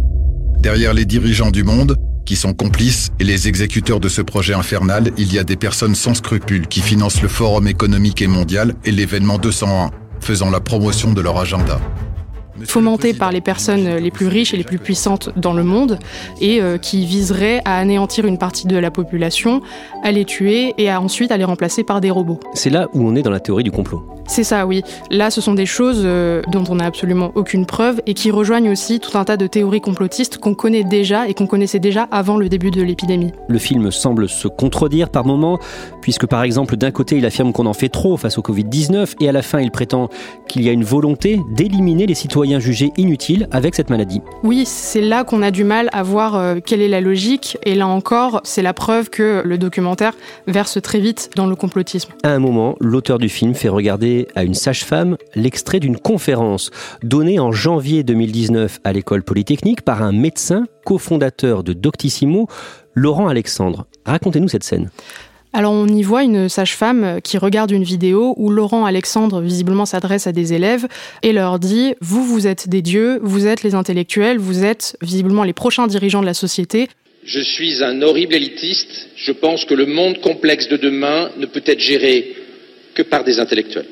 Derrière 0.60 0.94
les 0.94 1.06
dirigeants 1.06 1.51
du 1.51 1.63
monde, 1.63 1.98
qui 2.25 2.36
sont 2.36 2.54
complices, 2.54 3.10
et 3.20 3.24
les 3.24 3.48
exécuteurs 3.48 4.00
de 4.00 4.10
ce 4.10 4.22
projet 4.22 4.54
infernal, 4.54 5.12
il 5.18 5.34
y 5.34 5.39
a 5.39 5.44
des 5.44 5.56
personnes 5.56 5.96
sans 5.96 6.13
scrupules 6.13 6.68
qui 6.68 6.82
financent 6.82 7.22
le 7.22 7.30
Forum 7.30 7.68
économique 7.68 8.22
et 8.22 8.27
mondial 8.27 8.74
et 8.84 8.92
l'événement 8.92 9.38
201, 9.38 9.92
faisant 10.19 10.50
la 10.50 10.59
promotion 10.59 11.13
de 11.13 11.21
leur 11.21 11.38
agenda 11.38 11.79
fomenté 12.65 13.13
par 13.13 13.31
les 13.31 13.41
personnes 13.41 13.97
les 13.97 14.11
plus 14.11 14.27
riches 14.27 14.53
et 14.53 14.57
les 14.57 14.63
plus 14.63 14.79
puissantes 14.79 15.29
dans 15.35 15.53
le 15.53 15.63
monde 15.63 15.99
et 16.41 16.61
euh, 16.61 16.77
qui 16.77 17.05
viserait 17.05 17.61
à 17.65 17.77
anéantir 17.77 18.25
une 18.25 18.37
partie 18.37 18.67
de 18.67 18.77
la 18.77 18.91
population, 18.91 19.61
à 20.03 20.11
les 20.11 20.25
tuer 20.25 20.73
et 20.77 20.89
à 20.89 21.01
ensuite 21.01 21.31
à 21.31 21.37
les 21.37 21.43
remplacer 21.43 21.83
par 21.83 22.01
des 22.01 22.11
robots. 22.11 22.39
C'est 22.53 22.69
là 22.69 22.87
où 22.93 23.07
on 23.07 23.15
est 23.15 23.21
dans 23.21 23.31
la 23.31 23.39
théorie 23.39 23.63
du 23.63 23.71
complot. 23.71 24.03
C'est 24.27 24.43
ça, 24.43 24.67
oui. 24.67 24.83
Là, 25.09 25.31
ce 25.31 25.39
sont 25.39 25.53
des 25.53 25.65
choses 25.65 26.01
euh, 26.03 26.41
dont 26.51 26.63
on 26.69 26.75
n'a 26.75 26.85
absolument 26.85 27.31
aucune 27.35 27.65
preuve 27.65 28.01
et 28.05 28.13
qui 28.13 28.29
rejoignent 28.29 28.70
aussi 28.70 29.00
tout 29.00 29.17
un 29.17 29.24
tas 29.24 29.37
de 29.37 29.48
théories 29.48 29.79
complotistes 29.79 30.37
qu'on 30.37 30.53
connaît 30.53 30.83
déjà 30.83 31.29
et 31.29 31.33
qu'on 31.33 31.48
connaissait 31.48 31.79
déjà 31.79 32.03
avant 32.11 32.37
le 32.37 32.50
début 32.50 32.70
de 32.70 32.81
l'épidémie. 32.81 33.31
Le 33.48 33.57
film 33.57 33.89
semble 33.89 34.27
se 34.27 34.50
contredire 34.50 35.09
par 35.09 35.25
moments, 35.25 35.59
puisque 36.01 36.25
par 36.25 36.43
exemple, 36.43 36.75
d'un 36.75 36.91
côté, 36.91 37.17
il 37.17 37.25
affirme 37.25 37.53
qu'on 37.53 37.65
en 37.65 37.74
fait 37.74 37.89
trop 37.89 38.17
face 38.17 38.37
au 38.37 38.41
Covid-19 38.41 39.15
et 39.22 39.29
à 39.29 39.31
la 39.31 39.41
fin, 39.41 39.61
il 39.61 39.72
prétend 39.72 40.09
qu'il 40.50 40.63
y 40.63 40.70
a 40.70 40.74
une 40.74 40.83
volonté 40.83 41.39
d'éliminer 41.50 42.05
les 42.05 42.15
citoyens 42.15 42.47
jugés 42.60 42.92
inutiles 42.98 43.48
avec 43.51 43.75
cette 43.75 43.90
maladie. 43.90 44.22
Oui, 44.44 44.66
c'est 44.66 45.01
là 45.01 45.24
qu'on 45.24 45.42
a 45.42 45.51
du 45.51 45.64
mal 45.64 45.90
à 45.92 46.03
voir 46.03 46.36
euh, 46.36 46.60
quelle 46.66 46.81
est 46.81 46.88
la 46.88 47.01
logique 47.01 47.57
et 47.64 47.75
là 47.75 47.88
encore, 47.88 48.42
c'est 48.44 48.62
la 48.62 48.74
preuve 48.74 49.10
que 49.10 49.42
le 49.46 49.57
documentaire 49.57 50.14
verse 50.48 50.81
très 50.81 51.00
vite 51.00 51.29
dans 51.36 51.46
le 51.46 51.55
complotisme. 51.55 52.12
À 52.24 52.29
un 52.29 52.40
moment, 52.40 52.75
l'auteur 52.79 53.20
du 53.20 53.29
film 53.29 53.53
fait 53.53 53.70
regarder 53.70 54.27
à 54.36 54.44
une 54.44 54.53
sage-femme 54.53 55.18
l'extrait 55.36 55.79
d'une 55.79 55.98
conférence 55.98 56.72
donnée 57.03 57.40
en 57.40 57.51
janvier 57.51 58.03
2019 58.03 58.79
à 58.83 58.94
l'école 58.94 59.24
polytechnique 59.24 59.81
par 59.81 60.01
un 60.01 60.12
médecin 60.12 60.66
cofondateur 60.86 61.64
de 61.64 61.74
Doctissimo, 61.74 62.48
Laurent 62.94 63.27
Alexandre. 63.27 63.88
Racontez-nous 64.05 64.48
cette 64.48 64.64
scène. 64.64 64.90
Alors 65.53 65.72
on 65.72 65.88
y 65.88 66.03
voit 66.03 66.24
une 66.24 66.50
sage-femme 66.50 67.20
qui 67.24 67.38
regarde 67.38 67.72
une 67.72 67.83
vidéo 67.83 68.33
où 68.38 68.50
Laurent 68.50 68.86
Alexandre 68.86 69.42
visiblement 69.42 69.86
s'adresse 69.86 70.27
à 70.27 70.31
des 70.31 70.53
élèves 70.53 70.88
et 71.24 71.31
leur 71.31 71.57
dit⁇ 71.57 71.92
Vous, 72.01 72.24
vous 72.24 72.48
êtes 72.48 72.68
des 72.70 72.81
dieux, 72.81 73.20
vous 73.24 73.48
êtes 73.48 73.64
les 73.64 73.74
intellectuels, 73.74 74.38
vous 74.38 74.64
êtes 74.64 74.98
visiblement 75.01 75.44
les 75.44 75.53
prochains 75.53 75.88
dirigeants 75.88 76.22
de 76.22 76.25
la 76.25 76.33
société. 76.33 76.90
Je 77.24 77.40
suis 77.40 77.83
un 77.83 78.01
horrible 78.01 78.36
élitiste, 78.36 79.10
je 79.16 79.31
pense 79.31 79.66
que 79.66 79.74
le 79.74 79.86
monde 79.86 80.22
complexe 80.22 80.70
de 80.70 80.77
demain 80.77 81.29
ne 81.38 81.46
peut 81.46 81.64
être 81.66 81.79
géré 81.79 82.36
que 82.94 83.01
par 83.01 83.24
des 83.24 83.40
intellectuels. 83.40 83.88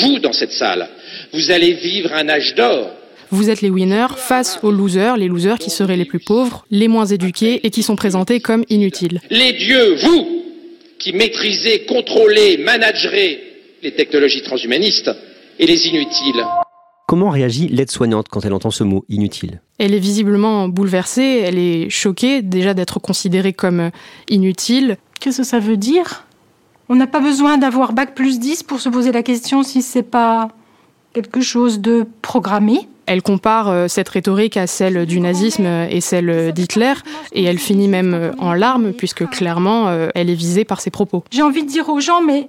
Vous, 0.00 0.18
dans 0.20 0.32
cette 0.32 0.52
salle, 0.52 0.88
vous 1.32 1.50
allez 1.50 1.72
vivre 1.72 2.12
un 2.14 2.28
âge 2.28 2.54
d'or. 2.54 2.92
Vous 3.32 3.48
êtes 3.48 3.62
les 3.62 3.70
winners 3.70 4.16
face 4.16 4.58
aux 4.64 4.72
losers, 4.72 5.16
les 5.16 5.28
losers 5.28 5.58
qui 5.58 5.70
seraient 5.70 5.96
les 5.96 6.04
plus 6.04 6.18
pauvres, 6.18 6.64
les 6.70 6.88
moins 6.88 7.06
éduqués 7.06 7.64
et 7.64 7.70
qui 7.70 7.84
sont 7.84 7.94
présentés 7.94 8.40
comme 8.40 8.64
inutiles. 8.68 9.20
Les 9.30 9.52
dieux, 9.52 9.94
vous, 10.02 10.26
qui 10.98 11.12
maîtrisez, 11.12 11.84
contrôlez, 11.86 12.58
managerez 12.58 13.40
les 13.84 13.94
technologies 13.94 14.42
transhumanistes 14.42 15.12
et 15.60 15.66
les 15.66 15.86
inutiles. 15.86 16.44
Comment 17.06 17.30
réagit 17.30 17.68
l'aide-soignante 17.68 18.26
quand 18.28 18.44
elle 18.44 18.52
entend 18.52 18.72
ce 18.72 18.82
mot 18.82 19.04
inutile? 19.08 19.60
Elle 19.78 19.94
est 19.94 20.00
visiblement 20.00 20.68
bouleversée, 20.68 21.42
elle 21.44 21.58
est 21.58 21.88
choquée 21.88 22.42
déjà 22.42 22.74
d'être 22.74 22.98
considérée 22.98 23.52
comme 23.52 23.90
inutile. 24.28 24.96
Qu'est-ce 25.20 25.38
que 25.38 25.44
ça 25.44 25.60
veut 25.60 25.76
dire? 25.76 26.26
On 26.88 26.96
n'a 26.96 27.06
pas 27.06 27.20
besoin 27.20 27.58
d'avoir 27.58 27.92
bac 27.92 28.16
plus 28.16 28.40
10 28.40 28.64
pour 28.64 28.80
se 28.80 28.88
poser 28.88 29.12
la 29.12 29.22
question 29.22 29.62
si 29.62 29.82
c'est 29.82 30.02
pas 30.02 30.48
quelque 31.12 31.40
chose 31.40 31.80
de 31.80 32.06
programmé? 32.22 32.88
Elle 33.10 33.22
compare 33.24 33.68
euh, 33.70 33.88
cette 33.88 34.08
rhétorique 34.08 34.56
à 34.56 34.68
celle 34.68 35.04
du 35.04 35.18
nazisme 35.18 35.66
et 35.66 36.00
celle 36.00 36.52
d'Hitler, 36.52 36.92
et 37.32 37.42
elle 37.42 37.58
finit 37.58 37.88
même 37.88 38.14
euh, 38.14 38.30
en 38.38 38.52
larmes, 38.52 38.92
puisque 38.92 39.28
clairement, 39.28 39.88
euh, 39.88 40.10
elle 40.14 40.30
est 40.30 40.34
visée 40.36 40.64
par 40.64 40.80
ses 40.80 40.90
propos. 40.90 41.24
J'ai 41.32 41.42
envie 41.42 41.64
de 41.64 41.68
dire 41.68 41.88
aux 41.88 41.98
gens, 41.98 42.22
mais 42.22 42.48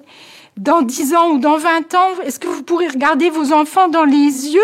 dans 0.58 0.84
10 0.84 1.16
ans 1.16 1.30
ou 1.32 1.40
dans 1.40 1.58
20 1.58 1.96
ans, 1.96 2.10
est-ce 2.24 2.40
que 2.40 2.46
vous 2.46 2.62
pourrez 2.62 2.88
regarder 2.90 3.32
vos 3.32 3.54
enfants 3.54 3.88
dans 3.88 4.04
les 4.04 4.14
yeux 4.54 4.62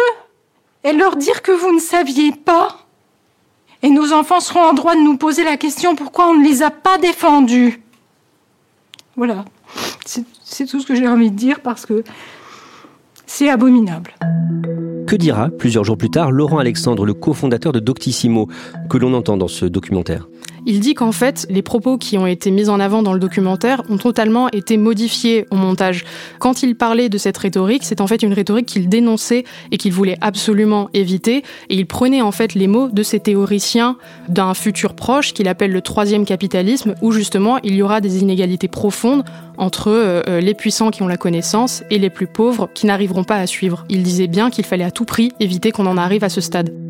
et 0.83 0.93
leur 0.93 1.15
dire 1.15 1.41
que 1.41 1.51
vous 1.51 1.73
ne 1.73 1.79
saviez 1.79 2.31
pas? 2.31 2.77
Et 3.81 3.89
nos 3.89 4.13
enfants 4.13 4.39
seront 4.39 4.65
en 4.65 4.73
droit 4.73 4.93
de 4.93 5.01
nous 5.01 5.17
poser 5.17 5.43
la 5.43 5.57
question 5.57 5.95
pourquoi 5.95 6.27
on 6.29 6.35
ne 6.35 6.43
les 6.43 6.61
a 6.61 6.69
pas 6.69 6.99
défendus? 6.99 7.81
Voilà. 9.15 9.45
C'est 10.05 10.67
tout 10.67 10.79
ce 10.79 10.85
que 10.85 10.93
j'ai 10.93 11.07
envie 11.07 11.31
de 11.31 11.35
dire 11.35 11.61
parce 11.61 11.87
que 11.87 12.03
c'est 13.27 13.49
abominable. 13.49 14.15
Que 15.05 15.15
dira, 15.15 15.49
plusieurs 15.49 15.83
jours 15.83 15.97
plus 15.97 16.09
tard, 16.09 16.31
Laurent 16.31 16.57
Alexandre, 16.57 17.05
le 17.05 17.13
cofondateur 17.13 17.71
de 17.71 17.79
Doctissimo, 17.79 18.47
que 18.89 18.97
l'on 18.97 19.13
entend 19.13 19.37
dans 19.37 19.47
ce 19.47 19.65
documentaire? 19.65 20.27
Il 20.67 20.81
dit 20.81 20.93
qu'en 20.93 21.13
fait, 21.13 21.47
les 21.49 21.61
propos 21.61 21.97
qui 21.97 22.17
ont 22.17 22.27
été 22.27 22.51
mis 22.51 22.67
en 22.67 22.81
avant 22.81 23.01
dans 23.01 23.13
le 23.13 23.19
documentaire 23.19 23.81
ont 23.89 23.97
totalement 23.97 24.49
été 24.49 24.75
modifiés 24.75 25.45
au 25.49 25.55
montage. 25.55 26.03
Quand 26.39 26.61
il 26.61 26.75
parlait 26.75 27.07
de 27.07 27.17
cette 27.17 27.37
rhétorique, 27.37 27.85
c'est 27.85 28.01
en 28.01 28.07
fait 28.07 28.21
une 28.21 28.33
rhétorique 28.33 28.65
qu'il 28.65 28.89
dénonçait 28.89 29.45
et 29.71 29.77
qu'il 29.77 29.93
voulait 29.93 30.17
absolument 30.19 30.89
éviter. 30.93 31.37
Et 31.69 31.75
il 31.75 31.85
prenait 31.85 32.21
en 32.21 32.33
fait 32.33 32.53
les 32.53 32.67
mots 32.67 32.89
de 32.89 33.01
ces 33.01 33.21
théoriciens 33.21 33.95
d'un 34.27 34.53
futur 34.53 34.93
proche 34.93 35.33
qu'il 35.33 35.47
appelle 35.47 35.71
le 35.71 35.81
troisième 35.81 36.25
capitalisme, 36.25 36.95
où 37.01 37.13
justement 37.13 37.59
il 37.63 37.73
y 37.73 37.81
aura 37.81 38.01
des 38.01 38.21
inégalités 38.21 38.67
profondes 38.67 39.23
entre 39.57 39.87
euh, 39.89 40.21
euh, 40.27 40.41
les 40.41 40.53
puissants 40.53 40.91
qui 40.91 41.01
ont 41.01 41.07
la 41.07 41.17
connaissance 41.17 41.81
et 41.89 41.97
les 41.97 42.09
plus 42.09 42.27
pauvres 42.27 42.69
qui 42.73 42.87
n'arriveront 42.87 43.23
pas 43.23 43.37
à 43.37 43.47
suivre. 43.47 43.85
Il 43.87 44.03
disait 44.03 44.27
bien 44.27 44.49
qu'il 44.49 44.65
fallait 44.65 44.83
à 44.83 44.91
tout 44.91 45.05
prix 45.05 45.31
éviter 45.39 45.71
qu'on 45.71 45.85
en 45.85 45.97
arrive 45.97 46.25
à 46.25 46.29
ce 46.29 46.41
stade. 46.41 46.86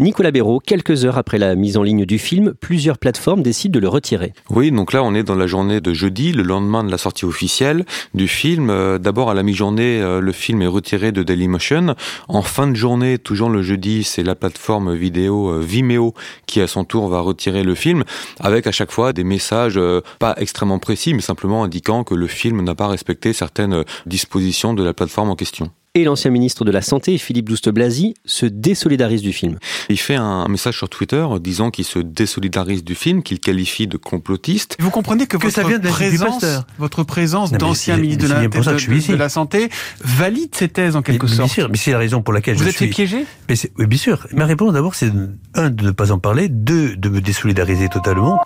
Nicolas 0.00 0.30
Béraud, 0.30 0.60
quelques 0.60 1.04
heures 1.04 1.18
après 1.18 1.38
la 1.38 1.56
mise 1.56 1.76
en 1.76 1.82
ligne 1.82 2.04
du 2.04 2.18
film, 2.18 2.54
plusieurs 2.60 2.98
plateformes 2.98 3.42
décident 3.42 3.72
de 3.72 3.80
le 3.80 3.88
retirer. 3.88 4.32
Oui, 4.48 4.70
donc 4.70 4.92
là 4.92 5.02
on 5.02 5.12
est 5.12 5.24
dans 5.24 5.34
la 5.34 5.48
journée 5.48 5.80
de 5.80 5.92
jeudi, 5.92 6.30
le 6.30 6.44
lendemain 6.44 6.84
de 6.84 6.90
la 6.92 6.98
sortie 6.98 7.24
officielle 7.24 7.84
du 8.14 8.28
film. 8.28 8.70
Euh, 8.70 8.98
d'abord 8.98 9.28
à 9.28 9.34
la 9.34 9.42
mi-journée, 9.42 10.00
euh, 10.00 10.20
le 10.20 10.30
film 10.30 10.62
est 10.62 10.68
retiré 10.68 11.10
de 11.10 11.24
Dailymotion. 11.24 11.96
En 12.28 12.42
fin 12.42 12.68
de 12.68 12.76
journée, 12.76 13.18
toujours 13.18 13.50
le 13.50 13.62
jeudi, 13.62 14.04
c'est 14.04 14.22
la 14.22 14.36
plateforme 14.36 14.94
vidéo 14.94 15.48
euh, 15.48 15.60
Vimeo 15.60 16.14
qui 16.46 16.60
à 16.60 16.68
son 16.68 16.84
tour 16.84 17.08
va 17.08 17.18
retirer 17.18 17.64
le 17.64 17.74
film, 17.74 18.04
avec 18.38 18.68
à 18.68 18.72
chaque 18.72 18.92
fois 18.92 19.12
des 19.12 19.24
messages 19.24 19.80
pas 20.20 20.34
extrêmement 20.36 20.78
précis, 20.78 21.12
mais 21.12 21.22
simplement 21.22 21.64
indiquant 21.64 22.04
que 22.04 22.14
le 22.14 22.28
film 22.28 22.62
n'a 22.62 22.76
pas 22.76 22.86
respecté 22.86 23.32
certaines 23.32 23.82
dispositions 24.06 24.74
de 24.74 24.84
la 24.84 24.94
plateforme 24.94 25.30
en 25.30 25.36
question 25.36 25.72
et 25.94 26.04
l'ancien 26.04 26.30
ministre 26.30 26.64
de 26.64 26.70
la 26.70 26.82
Santé, 26.82 27.18
Philippe 27.18 27.48
Douste-Blazy, 27.48 28.14
se 28.24 28.46
désolidarise 28.46 29.22
du 29.22 29.32
film. 29.32 29.58
Il 29.88 29.98
fait 29.98 30.16
un 30.16 30.46
message 30.48 30.76
sur 30.76 30.88
Twitter 30.88 31.26
disant 31.40 31.70
qu'il 31.70 31.84
se 31.84 31.98
désolidarise 31.98 32.84
du 32.84 32.94
film, 32.94 33.22
qu'il 33.22 33.40
qualifie 33.40 33.86
de 33.86 33.96
complotiste. 33.96 34.76
Vous 34.78 34.90
comprenez 34.90 35.26
que, 35.26 35.36
votre, 35.36 35.62
présence, 35.80 36.44
votre 36.78 37.02
présence 37.02 37.52
d'ancien 37.52 37.96
ministre 37.96 38.24
de 38.24 38.32
la, 38.32 38.48
de, 38.48 39.14
la, 39.16 39.28
Santé 39.28 39.68
valide 40.00 40.54
ces 40.54 40.68
thèses 40.68 40.96
en 40.96 41.02
quelque 41.02 41.26
sorte. 41.26 41.38
Bien 41.38 41.48
sûr, 41.48 41.68
mais 41.70 41.76
c'est 41.76 41.92
la 41.92 41.98
raison 41.98 42.22
pour 42.22 42.32
laquelle 42.32 42.56
Vous 42.56 42.64
je 42.64 42.68
êtes 42.68 42.76
suis... 42.76 42.88
piégé? 42.88 43.26
Mais 43.48 43.54
Oui, 43.78 43.86
bien 43.86 43.98
sûr. 43.98 44.26
Ma 44.32 44.46
réponse 44.46 44.72
d'abord, 44.72 44.94
c'est 44.94 45.10
un, 45.54 45.70
de 45.70 45.84
ne 45.84 45.90
pas 45.90 46.12
en 46.12 46.18
parler, 46.18 46.48
deux, 46.48 46.96
de 46.96 47.08
me 47.08 47.20
désolidariser 47.20 47.88
totalement. 47.88 48.40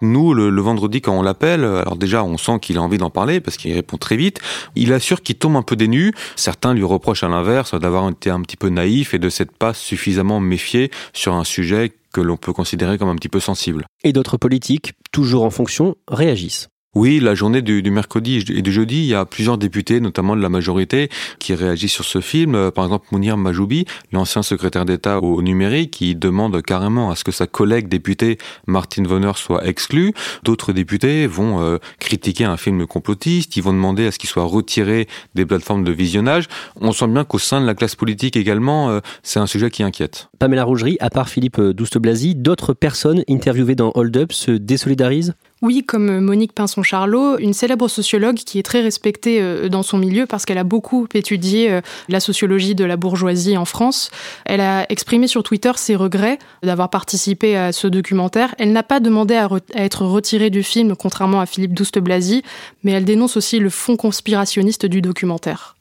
Nous, 0.00 0.32
le, 0.32 0.60
vendredi, 0.60 1.00
quand 1.00 1.18
on 1.18 1.22
l'appelle, 1.22 1.64
alors 1.64 1.96
déjà, 1.96 2.22
on 2.22 2.38
sent 2.38 2.60
qu'il 2.60 2.78
a 2.78 2.82
envie 2.82 2.98
d'en 2.98 3.10
parler 3.10 3.40
parce 3.40 3.56
qu'il 3.56 3.72
répond 3.72 3.96
très 3.96 4.16
vite. 4.16 4.40
Il 4.76 4.92
assure 4.92 5.22
qu'il 5.22 5.36
tombe 5.36 5.56
un 5.56 5.62
peu 5.62 5.74
des. 5.74 5.88
Certains 6.36 6.74
lui 6.74 6.84
reprochent 6.84 7.22
à 7.22 7.28
l'inverse 7.28 7.74
d'avoir 7.74 8.08
été 8.08 8.30
un 8.30 8.42
petit 8.42 8.56
peu 8.56 8.68
naïf 8.68 9.14
et 9.14 9.18
de 9.18 9.28
s'être 9.28 9.52
pas 9.52 9.72
suffisamment 9.72 10.40
méfié 10.40 10.90
sur 11.12 11.34
un 11.34 11.44
sujet 11.44 11.92
que 12.12 12.20
l'on 12.20 12.36
peut 12.36 12.52
considérer 12.52 12.98
comme 12.98 13.08
un 13.08 13.16
petit 13.16 13.28
peu 13.28 13.40
sensible. 13.40 13.86
Et 14.04 14.12
d'autres 14.12 14.36
politiques, 14.36 14.92
toujours 15.12 15.44
en 15.44 15.50
fonction, 15.50 15.96
réagissent. 16.08 16.68
Oui, 16.94 17.20
la 17.20 17.34
journée 17.34 17.60
du, 17.60 17.82
mercredi 17.90 18.42
et 18.48 18.62
du 18.62 18.72
jeudi, 18.72 19.00
il 19.00 19.04
y 19.04 19.14
a 19.14 19.26
plusieurs 19.26 19.58
députés, 19.58 20.00
notamment 20.00 20.34
de 20.34 20.40
la 20.40 20.48
majorité, 20.48 21.10
qui 21.38 21.54
réagissent 21.54 21.92
sur 21.92 22.06
ce 22.06 22.22
film. 22.22 22.54
Euh, 22.54 22.70
par 22.70 22.86
exemple, 22.86 23.06
Mounir 23.12 23.36
Majoubi, 23.36 23.84
l'ancien 24.10 24.42
secrétaire 24.42 24.86
d'État 24.86 25.20
au 25.20 25.42
numérique, 25.42 25.90
qui 25.90 26.14
demande 26.14 26.62
carrément 26.62 27.10
à 27.10 27.14
ce 27.14 27.24
que 27.24 27.30
sa 27.30 27.46
collègue 27.46 27.88
députée 27.88 28.38
Martine 28.66 29.06
Vonner 29.06 29.32
soit 29.36 29.66
exclue. 29.66 30.14
D'autres 30.44 30.72
députés 30.72 31.26
vont 31.26 31.60
euh, 31.60 31.76
critiquer 32.00 32.46
un 32.46 32.56
film 32.56 32.86
complotiste, 32.86 33.54
ils 33.58 33.62
vont 33.62 33.74
demander 33.74 34.06
à 34.06 34.10
ce 34.10 34.18
qu'il 34.18 34.30
soit 34.30 34.44
retiré 34.44 35.08
des 35.34 35.44
plateformes 35.44 35.84
de 35.84 35.92
visionnage. 35.92 36.48
On 36.80 36.92
sent 36.92 37.08
bien 37.08 37.24
qu'au 37.24 37.38
sein 37.38 37.60
de 37.60 37.66
la 37.66 37.74
classe 37.74 37.96
politique 37.96 38.34
également, 38.34 38.88
euh, 38.88 39.00
c'est 39.22 39.38
un 39.38 39.46
sujet 39.46 39.70
qui 39.70 39.82
inquiète. 39.82 40.30
Pamela 40.38 40.64
Rougerie, 40.64 40.96
à 41.00 41.10
part 41.10 41.28
Philippe 41.28 41.60
Douste-Blazy, 41.60 42.34
d'autres 42.34 42.72
personnes 42.72 43.22
interviewées 43.28 43.74
dans 43.74 43.92
Hold 43.94 44.16
Up 44.16 44.32
se 44.32 44.52
désolidarisent? 44.52 45.34
Oui, 45.60 45.82
comme 45.84 46.20
Monique 46.20 46.52
Pinson-Charlot, 46.52 47.38
une 47.38 47.52
célèbre 47.52 47.88
sociologue 47.88 48.36
qui 48.36 48.58
est 48.58 48.62
très 48.62 48.80
respectée 48.80 49.40
euh, 49.40 49.68
dans 49.68 49.82
son 49.82 49.98
milieu 49.98 50.26
parce 50.26 50.44
qu'elle 50.44 50.58
a 50.58 50.64
beaucoup 50.64 51.08
étudié 51.14 51.70
euh, 51.70 51.80
la 52.08 52.20
sociologie 52.20 52.74
de 52.74 52.84
la 52.84 52.96
bourgeoisie 52.96 53.56
en 53.56 53.64
France. 53.64 54.10
Elle 54.44 54.60
a 54.60 54.86
exprimé 54.90 55.26
sur 55.26 55.42
Twitter 55.42 55.72
ses 55.76 55.96
regrets 55.96 56.38
d'avoir 56.62 56.90
participé 56.90 57.56
à 57.56 57.72
ce 57.72 57.88
documentaire. 57.88 58.54
Elle 58.58 58.72
n'a 58.72 58.84
pas 58.84 59.00
demandé 59.00 59.34
à, 59.34 59.48
être 59.74 60.04
retirée 60.04 60.50
du 60.50 60.62
film, 60.62 60.94
contrairement 60.96 61.40
à 61.40 61.46
Philippe 61.46 61.74
Douste-Blazy, 61.74 62.42
mais 62.84 62.92
elle 62.92 63.04
dénonce 63.04 63.36
aussi 63.36 63.58
le 63.58 63.70
fond 63.70 63.96
conspirationniste 63.96 64.86
du 64.86 65.02
documentaire. 65.02 65.76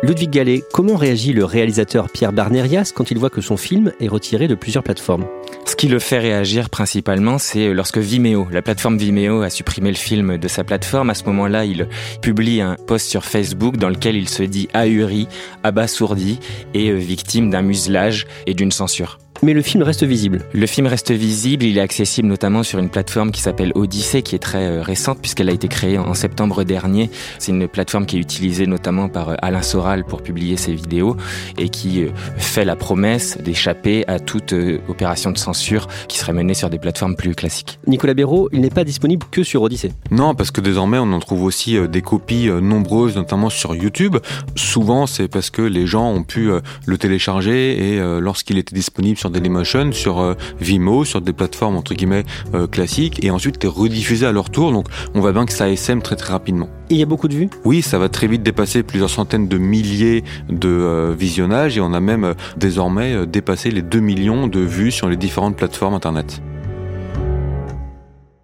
Ludwig 0.00 0.30
Gallet, 0.30 0.62
comment 0.72 0.94
réagit 0.94 1.32
le 1.32 1.44
réalisateur 1.44 2.08
Pierre 2.08 2.32
Barnerias 2.32 2.92
quand 2.94 3.10
il 3.10 3.18
voit 3.18 3.30
que 3.30 3.40
son 3.40 3.56
film 3.56 3.92
est 3.98 4.06
retiré 4.06 4.46
de 4.46 4.54
plusieurs 4.54 4.84
plateformes? 4.84 5.26
Ce 5.64 5.74
qui 5.74 5.88
le 5.88 5.98
fait 5.98 6.20
réagir 6.20 6.70
principalement, 6.70 7.38
c'est 7.38 7.74
lorsque 7.74 7.98
Vimeo, 7.98 8.46
la 8.52 8.62
plateforme 8.62 8.96
Vimeo, 8.96 9.42
a 9.42 9.50
supprimé 9.50 9.90
le 9.90 9.96
film 9.96 10.38
de 10.38 10.46
sa 10.46 10.62
plateforme. 10.62 11.10
À 11.10 11.14
ce 11.14 11.24
moment-là, 11.24 11.64
il 11.64 11.88
publie 12.22 12.60
un 12.60 12.76
post 12.86 13.08
sur 13.08 13.24
Facebook 13.24 13.76
dans 13.76 13.88
lequel 13.88 14.14
il 14.14 14.28
se 14.28 14.44
dit 14.44 14.68
ahuri, 14.72 15.26
abasourdi 15.64 16.38
et 16.74 16.90
euh, 16.90 16.94
victime 16.94 17.50
d'un 17.50 17.62
muselage 17.62 18.28
et 18.46 18.54
d'une 18.54 18.70
censure. 18.70 19.18
Mais 19.40 19.52
le 19.52 19.62
film 19.62 19.84
reste 19.84 20.02
visible. 20.02 20.44
Le 20.52 20.66
film 20.66 20.88
reste 20.88 21.12
visible, 21.12 21.64
il 21.64 21.78
est 21.78 21.80
accessible 21.80 22.26
notamment 22.26 22.64
sur 22.64 22.80
une 22.80 22.88
plateforme 22.88 23.30
qui 23.30 23.40
s'appelle 23.40 23.70
Odyssey, 23.76 24.22
qui 24.22 24.34
est 24.34 24.40
très 24.40 24.66
euh, 24.66 24.82
récente 24.82 25.20
puisqu'elle 25.20 25.48
a 25.48 25.52
été 25.52 25.68
créée 25.68 25.96
en 25.96 26.12
septembre 26.14 26.64
dernier. 26.64 27.08
C'est 27.38 27.52
une 27.52 27.68
plateforme 27.68 28.04
qui 28.04 28.16
est 28.16 28.20
utilisée 28.20 28.66
notamment 28.66 29.08
par 29.08 29.28
euh, 29.28 29.34
Alain 29.40 29.62
Soral 29.62 30.04
pour 30.04 30.22
publier 30.22 30.56
ses 30.56 30.74
vidéos 30.74 31.16
et 31.56 31.68
qui 31.68 32.02
euh, 32.02 32.08
fait 32.36 32.64
la 32.64 32.74
promesse 32.74 33.38
d'échapper 33.38 34.04
à 34.08 34.18
toute 34.18 34.52
opération 34.88 35.30
de 35.30 35.38
censure 35.38 35.86
qui 36.08 36.18
serait 36.18 36.32
menée 36.32 36.54
sur 36.54 36.68
des 36.68 36.78
plateformes 36.78 37.14
plus 37.14 37.36
classiques. 37.36 37.78
Nicolas 37.86 38.14
Béraud, 38.14 38.48
il 38.52 38.60
n'est 38.60 38.70
pas 38.70 38.84
disponible 38.84 39.24
que 39.30 39.44
sur 39.44 39.62
Odyssey. 39.62 39.92
Non, 40.10 40.34
parce 40.34 40.50
que 40.50 40.60
désormais 40.60 40.98
on 40.98 41.12
en 41.12 41.20
trouve 41.20 41.44
aussi 41.44 41.76
des 41.88 42.02
copies 42.02 42.48
nombreuses, 42.48 43.14
notamment 43.14 43.50
sur 43.50 43.76
YouTube. 43.76 44.16
Souvent 44.56 45.06
c'est 45.06 45.28
parce 45.28 45.50
que 45.50 45.62
les 45.62 45.86
gens 45.86 46.10
ont 46.10 46.24
pu 46.24 46.50
le 46.86 46.98
télécharger 46.98 47.94
et 47.94 48.00
lorsqu'il 48.20 48.58
était 48.58 48.74
disponible 48.74 49.18
sur 49.18 49.27
Dailymotion, 49.30 49.92
sur 49.92 50.20
euh, 50.20 50.34
Vimeo, 50.60 51.04
sur 51.04 51.20
des 51.20 51.32
plateformes 51.32 51.76
entre 51.76 51.94
guillemets 51.94 52.24
euh, 52.54 52.66
classiques, 52.66 53.24
et 53.24 53.30
ensuite 53.30 53.64
est 53.64 53.68
rediffusé 53.68 54.26
à 54.26 54.32
leur 54.32 54.50
tour. 54.50 54.72
Donc 54.72 54.86
on 55.14 55.20
voit 55.20 55.32
bien 55.32 55.46
que 55.46 55.52
ça 55.52 55.68
SM 55.68 56.02
très 56.02 56.16
très 56.16 56.32
rapidement. 56.32 56.68
il 56.90 56.96
y 56.96 57.02
a 57.02 57.06
beaucoup 57.06 57.28
de 57.28 57.34
vues? 57.34 57.50
Oui, 57.64 57.82
ça 57.82 57.98
va 57.98 58.08
très 58.08 58.26
vite 58.26 58.42
dépasser 58.42 58.82
plusieurs 58.82 59.10
centaines 59.10 59.48
de 59.48 59.58
milliers 59.58 60.24
de 60.48 60.68
euh, 60.68 61.14
visionnages 61.18 61.76
et 61.76 61.80
on 61.80 61.92
a 61.92 62.00
même 62.00 62.34
désormais 62.56 63.26
dépassé 63.26 63.70
les 63.70 63.82
2 63.82 64.00
millions 64.00 64.46
de 64.46 64.60
vues 64.60 64.92
sur 64.92 65.08
les 65.08 65.16
différentes 65.16 65.56
plateformes 65.56 65.94
internet. 65.94 66.40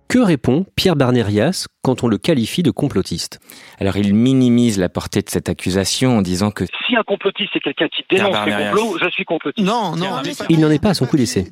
Que 0.09 0.18
répond 0.18 0.64
Pierre 0.77 0.97
Barnerias 0.97 1.66
quand 1.85 2.03
on 2.03 2.09
le 2.09 2.16
qualifie 2.18 2.62
de 2.62 2.70
complotiste 2.70 3.40
Alors 3.79 3.99
il 3.99 4.14
minimise 4.14 4.79
la 4.79 4.88
portée 4.88 5.20
de 5.20 5.29
cette 5.29 5.51
accusation 5.51 6.18
en 6.18 6.23
disant 6.23 6.51
que 6.51 6.64
si 6.87 6.97
un 6.97 7.03
complotiste 7.03 7.51
c'est 7.53 7.61
quelqu'un 7.61 7.88
qui 7.88 8.03
dénonce 8.11 8.35
les 8.47 8.53
complots, 8.53 8.99
je 9.01 9.11
suis 9.11 9.25
complotiste. 9.25 9.66
Non, 9.66 9.94
non, 9.94 10.23
il 10.49 10.61
n'en 10.61 10.70
est 10.70 10.83
pas 10.83 10.90
à 10.90 10.94
son 10.94 11.07
coup 11.07 11.16
d'essai. 11.16 11.47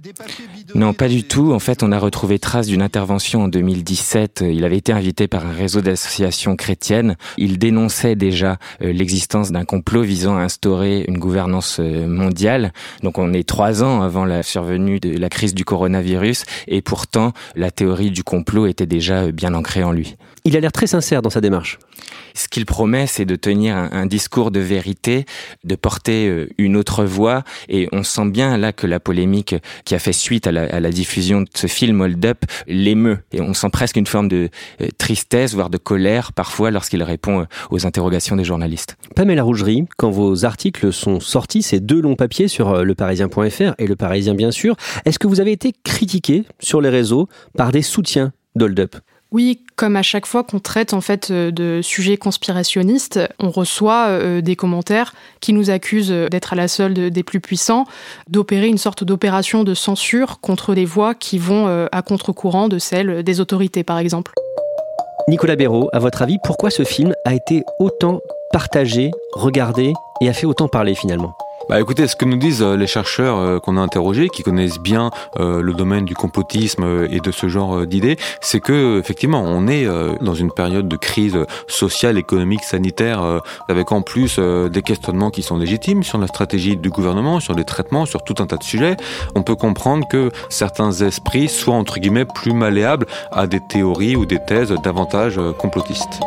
Non, 0.75 0.95
pas 0.95 1.09
du 1.09 1.25
tout. 1.25 1.53
En 1.53 1.59
fait, 1.59 1.83
on 1.83 1.93
a 1.93 1.99
retrouvé 1.99 2.39
trace 2.39 2.67
d'une 2.67 2.83
intervention 2.83 3.43
en 3.43 3.49
2017. 3.49 4.45
Il 4.49 4.65
avait 4.65 4.79
été 4.79 4.93
invité 4.93 5.29
par 5.29 5.47
un 5.47 5.53
réseau 5.53 5.81
d'associations 5.81 6.57
chrétiennes. 6.57 7.17
Il 7.37 7.59
dénonçait 7.59 8.17
déjà 8.17 8.59
euh, 8.81 8.93
l'existence 8.93 9.53
d'un 9.53 9.65
complot 9.65 10.03
visant 10.03 10.37
à 10.37 10.41
instaurer 10.41 11.05
une 11.09 11.19
gouvernance 11.19 11.79
euh, 11.81 12.07
mondiale. 12.07 12.73
Donc 13.03 13.19
on 13.19 13.33
est 13.33 13.47
trois 13.47 13.83
ans 13.83 14.03
avant 14.03 14.25
la 14.25 14.43
survenue 14.43 14.99
de 14.99 15.19
la 15.19 15.29
crise 15.29 15.55
du 15.55 15.65
coronavirus 15.65 16.45
et 16.69 16.81
pourtant 16.83 17.33
la 17.55 17.71
théorie 17.71 18.11
du 18.11 18.25
complot 18.25 18.67
était 18.67 18.87
déjà 18.87 19.31
bien 19.31 19.55
ancré 19.55 19.85
en 19.85 19.93
lui. 19.93 20.17
Il 20.45 20.57
a 20.57 20.61
l'air 20.61 20.73
très 20.73 20.89
sincère 20.89 21.23
dans 21.23 21.31
sa 21.31 21.41
démarche. 21.41 21.79
Ce 22.35 22.49
qu'il 22.49 22.67
promet, 22.67 23.07
c'est 23.07 23.25
de 23.25 23.37
tenir 23.37 23.77
un, 23.77 24.07
discours 24.07 24.51
de 24.51 24.59
vérité, 24.59 25.25
de 25.63 25.77
porter 25.77 26.27
euh, 26.29 26.49
une 26.59 26.77
autre 26.77 27.05
voix, 27.05 27.45
et 27.69 27.89
on 27.93 28.03
sent 28.03 28.27
bien 28.27 28.57
là 28.57 28.73
que 28.73 28.87
la 28.89 28.99
polémique 28.99 29.55
qui 29.85 29.95
a 29.95 30.01
fait 30.01 30.13
suite 30.13 30.47
à 30.49 30.53
la, 30.53 30.91
diffusion 30.91 31.43
de 31.43 31.49
ce 31.55 31.69
film 31.69 32.01
Hold 32.01 32.25
Up 32.27 32.45
l'émeut, 32.67 33.19
et 33.33 33.41
on 33.41 33.55
sent 33.55 33.69
presque 33.71 33.97
une 33.97 34.07
forme 34.07 34.29
de 34.29 34.49
euh, 34.81 34.89
tristesse, 34.99 35.55
voire 35.55 35.71
de 35.71 35.79
colère 35.79 36.33
parfois 36.33 36.73
lorsqu'il 36.73 37.03
répond 37.05 37.43
euh, 37.43 37.45
aux 37.71 37.87
interrogations 37.87 38.35
des 38.35 38.45
journalistes. 38.45 38.97
Pamela 39.15 39.45
Rougerie, 39.45 39.85
quand 39.97 40.11
vos 40.11 40.45
articles 40.45 40.93
sont 40.93 41.21
sortis, 41.21 41.63
ces 41.63 41.79
deux 41.79 42.01
longs 42.01 42.17
papiers 42.17 42.49
sur 42.49 42.85
leparisien.fr 42.85 43.75
et 43.79 43.87
Le 43.87 43.97
Parisien 43.97 44.35
bien 44.35 44.51
sûr, 44.51 44.75
est-ce 45.05 45.19
que 45.19 45.29
vous 45.29 45.41
avez 45.41 45.53
été 45.53 45.73
critiqué 45.85 46.45
sur 46.59 46.81
les 46.81 46.89
réseaux 46.89 47.29
par 47.57 47.71
des 47.71 47.83
soutiens 47.83 48.33
d'Hold 48.57 48.81
Up? 48.81 48.97
Oui, 49.33 49.61
comme 49.77 49.97
à 49.97 50.03
chaque 50.03 50.27
fois 50.27 50.45
qu'on 50.45 50.61
traite 50.61 50.93
en 50.93 51.01
fait 51.01 51.31
euh, 51.31 51.51
de 51.51 51.81
sujets 51.83 52.19
conspirationnistes, 52.19 53.19
on 53.41 53.51
reçoit 53.51 54.09
euh, 54.09 54.43
des 54.43 54.57
commentaires 54.57 55.15
qui 55.41 55.55
nous 55.55 55.71
accusent 55.71 56.13
d'être 56.13 56.53
à 56.53 56.57
la 56.57 56.69
solde 56.69 56.99
des 56.99 57.23
plus 57.23 57.41
puissants, 57.41 57.87
d'opérer 58.29 58.69
une 58.69 58.79
sorte 58.79 59.05
d'opération 59.05 59.65
de 59.65 59.73
censure 59.75 60.39
contre 60.41 60.75
les 60.75 60.85
voix 60.85 61.15
qui 61.15 61.39
vont 61.39 61.67
euh, 61.67 61.87
à 61.93 62.03
contre-courant 62.03 62.69
de 62.69 62.79
celles 62.79 63.23
des 63.23 63.41
autorités, 63.41 63.83
par 63.83 63.99
exemple. 63.99 64.33
Nicolas 65.29 65.57
Béraud, 65.57 65.89
à 65.93 65.99
votre 65.99 66.21
avis, 66.21 66.37
pourquoi 66.45 66.71
ce 66.71 66.85
film 66.85 67.15
a 67.25 67.33
été 67.33 67.63
autant 67.79 68.21
partagé, 68.53 69.11
regardé 69.33 69.95
et 70.21 70.29
a 70.29 70.33
fait 70.35 70.47
autant 70.47 70.69
parler 70.69 70.95
finalement? 70.95 71.33
Bah 71.69 71.81
écoutez, 71.81 72.07
ce 72.07 72.17
que 72.17 72.25
nous 72.25 72.37
disent 72.37 72.63
euh, 72.63 72.77
les 72.77 72.87
chercheurs 72.87 73.39
euh, 73.39 73.59
qu'on 73.61 73.77
a 73.77 73.81
interrogés, 73.81 74.29
qui 74.29 74.43
connaissent 74.43 74.81
bien 74.81 75.11
euh, 75.39 75.63
le 75.63 75.75
domaine 75.75 76.05
du 76.05 76.15
complotisme 76.15 77.07
et 77.11 77.21
de 77.21 77.31
ce 77.31 77.49
genre 77.49 77.87
d'idées, 77.87 78.17
c'est 78.41 78.61
que 78.61 78.99
effectivement, 78.99 79.43
on 79.43 79.69
est 79.69 79.87
dans 80.21 80.35
une 80.35 80.51
période 80.51 80.89
de 80.89 80.97
crise 80.97 81.39
sociale, 81.67 82.19
économique, 82.19 82.63
sanitaire, 82.65 83.41
avec 83.69 83.93
en 83.93 84.03
plus 84.03 84.39
des 84.39 84.83
questionnements 84.83 85.31
qui 85.31 85.43
sont 85.43 85.57
légitimes 85.57 86.03
sur 86.03 86.19
la 86.19 86.27
stratégie 86.27 86.77
du 86.77 86.91
gouvernement, 86.91 87.41
sur 87.41 87.55
les 87.55 87.65
traitements, 87.65 88.07
sur 88.07 88.23
tout 88.23 88.35
un 88.39 88.47
tas 88.47 88.57
de 88.57 88.63
sujets. 88.63 88.97
On 89.35 89.43
peut 89.43 89.57
comprendre 89.57 90.07
que 90.09 90.31
certains 90.49 90.93
esprits 90.93 91.49
soient 91.49 91.75
entre 91.75 91.99
guillemets 91.99 92.27
plus 92.27 92.53
malléables 92.53 93.07
à 93.31 93.47
des 93.47 93.61
théories 93.61 94.17
ou 94.17 94.27
des 94.27 94.39
thèses 94.45 94.75
davantage 94.83 95.41
complotistes. 95.59 96.21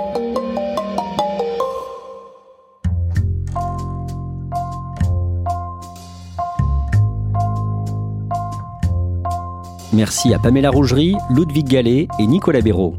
Merci 9.95 10.33
à 10.33 10.39
Pamela 10.39 10.71
Rougerie, 10.71 11.15
Ludwig 11.29 11.69
Gallet 11.69 12.09
et 12.19 12.27
Nicolas 12.27 12.59
Béraud. 12.59 12.95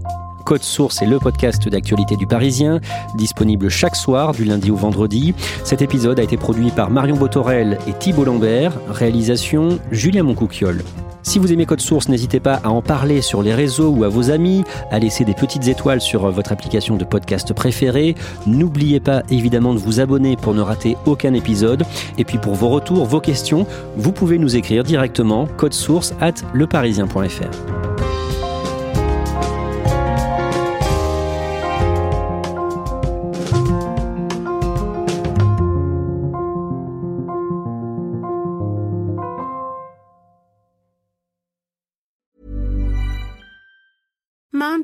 Code 0.46 0.62
Source 0.62 1.02
est 1.02 1.06
le 1.06 1.18
podcast 1.18 1.68
d'actualité 1.68 2.14
du 2.14 2.28
Parisien, 2.28 2.80
disponible 3.16 3.68
chaque 3.68 3.96
soir 3.96 4.30
du 4.30 4.44
lundi 4.44 4.70
au 4.70 4.76
vendredi. 4.76 5.34
Cet 5.64 5.82
épisode 5.82 6.20
a 6.20 6.22
été 6.22 6.36
produit 6.36 6.70
par 6.70 6.88
Marion 6.88 7.16
Botorel 7.16 7.78
et 7.88 7.92
Thibault 7.92 8.24
Lambert, 8.24 8.72
réalisation 8.88 9.80
Julien 9.90 10.22
Moncouquiole. 10.22 10.84
Si 11.24 11.40
vous 11.40 11.52
aimez 11.52 11.66
Code 11.66 11.80
Source, 11.80 12.08
n'hésitez 12.08 12.38
pas 12.38 12.60
à 12.62 12.68
en 12.68 12.80
parler 12.80 13.22
sur 13.22 13.42
les 13.42 13.52
réseaux 13.52 13.88
ou 13.88 14.04
à 14.04 14.08
vos 14.08 14.30
amis, 14.30 14.62
à 14.92 15.00
laisser 15.00 15.24
des 15.24 15.34
petites 15.34 15.66
étoiles 15.66 16.00
sur 16.00 16.30
votre 16.30 16.52
application 16.52 16.96
de 16.96 17.04
podcast 17.04 17.52
préférée. 17.52 18.14
N'oubliez 18.46 19.00
pas 19.00 19.24
évidemment 19.28 19.74
de 19.74 19.80
vous 19.80 19.98
abonner 19.98 20.36
pour 20.36 20.54
ne 20.54 20.60
rater 20.60 20.96
aucun 21.06 21.34
épisode. 21.34 21.82
Et 22.18 22.24
puis 22.24 22.38
pour 22.38 22.54
vos 22.54 22.68
retours, 22.68 23.04
vos 23.04 23.20
questions, 23.20 23.66
vous 23.96 24.12
pouvez 24.12 24.38
nous 24.38 24.54
écrire 24.54 24.84
directement 24.84 25.48
code 25.56 25.74
source 25.74 26.14
at 26.20 26.34
leparisien.fr. 26.54 27.95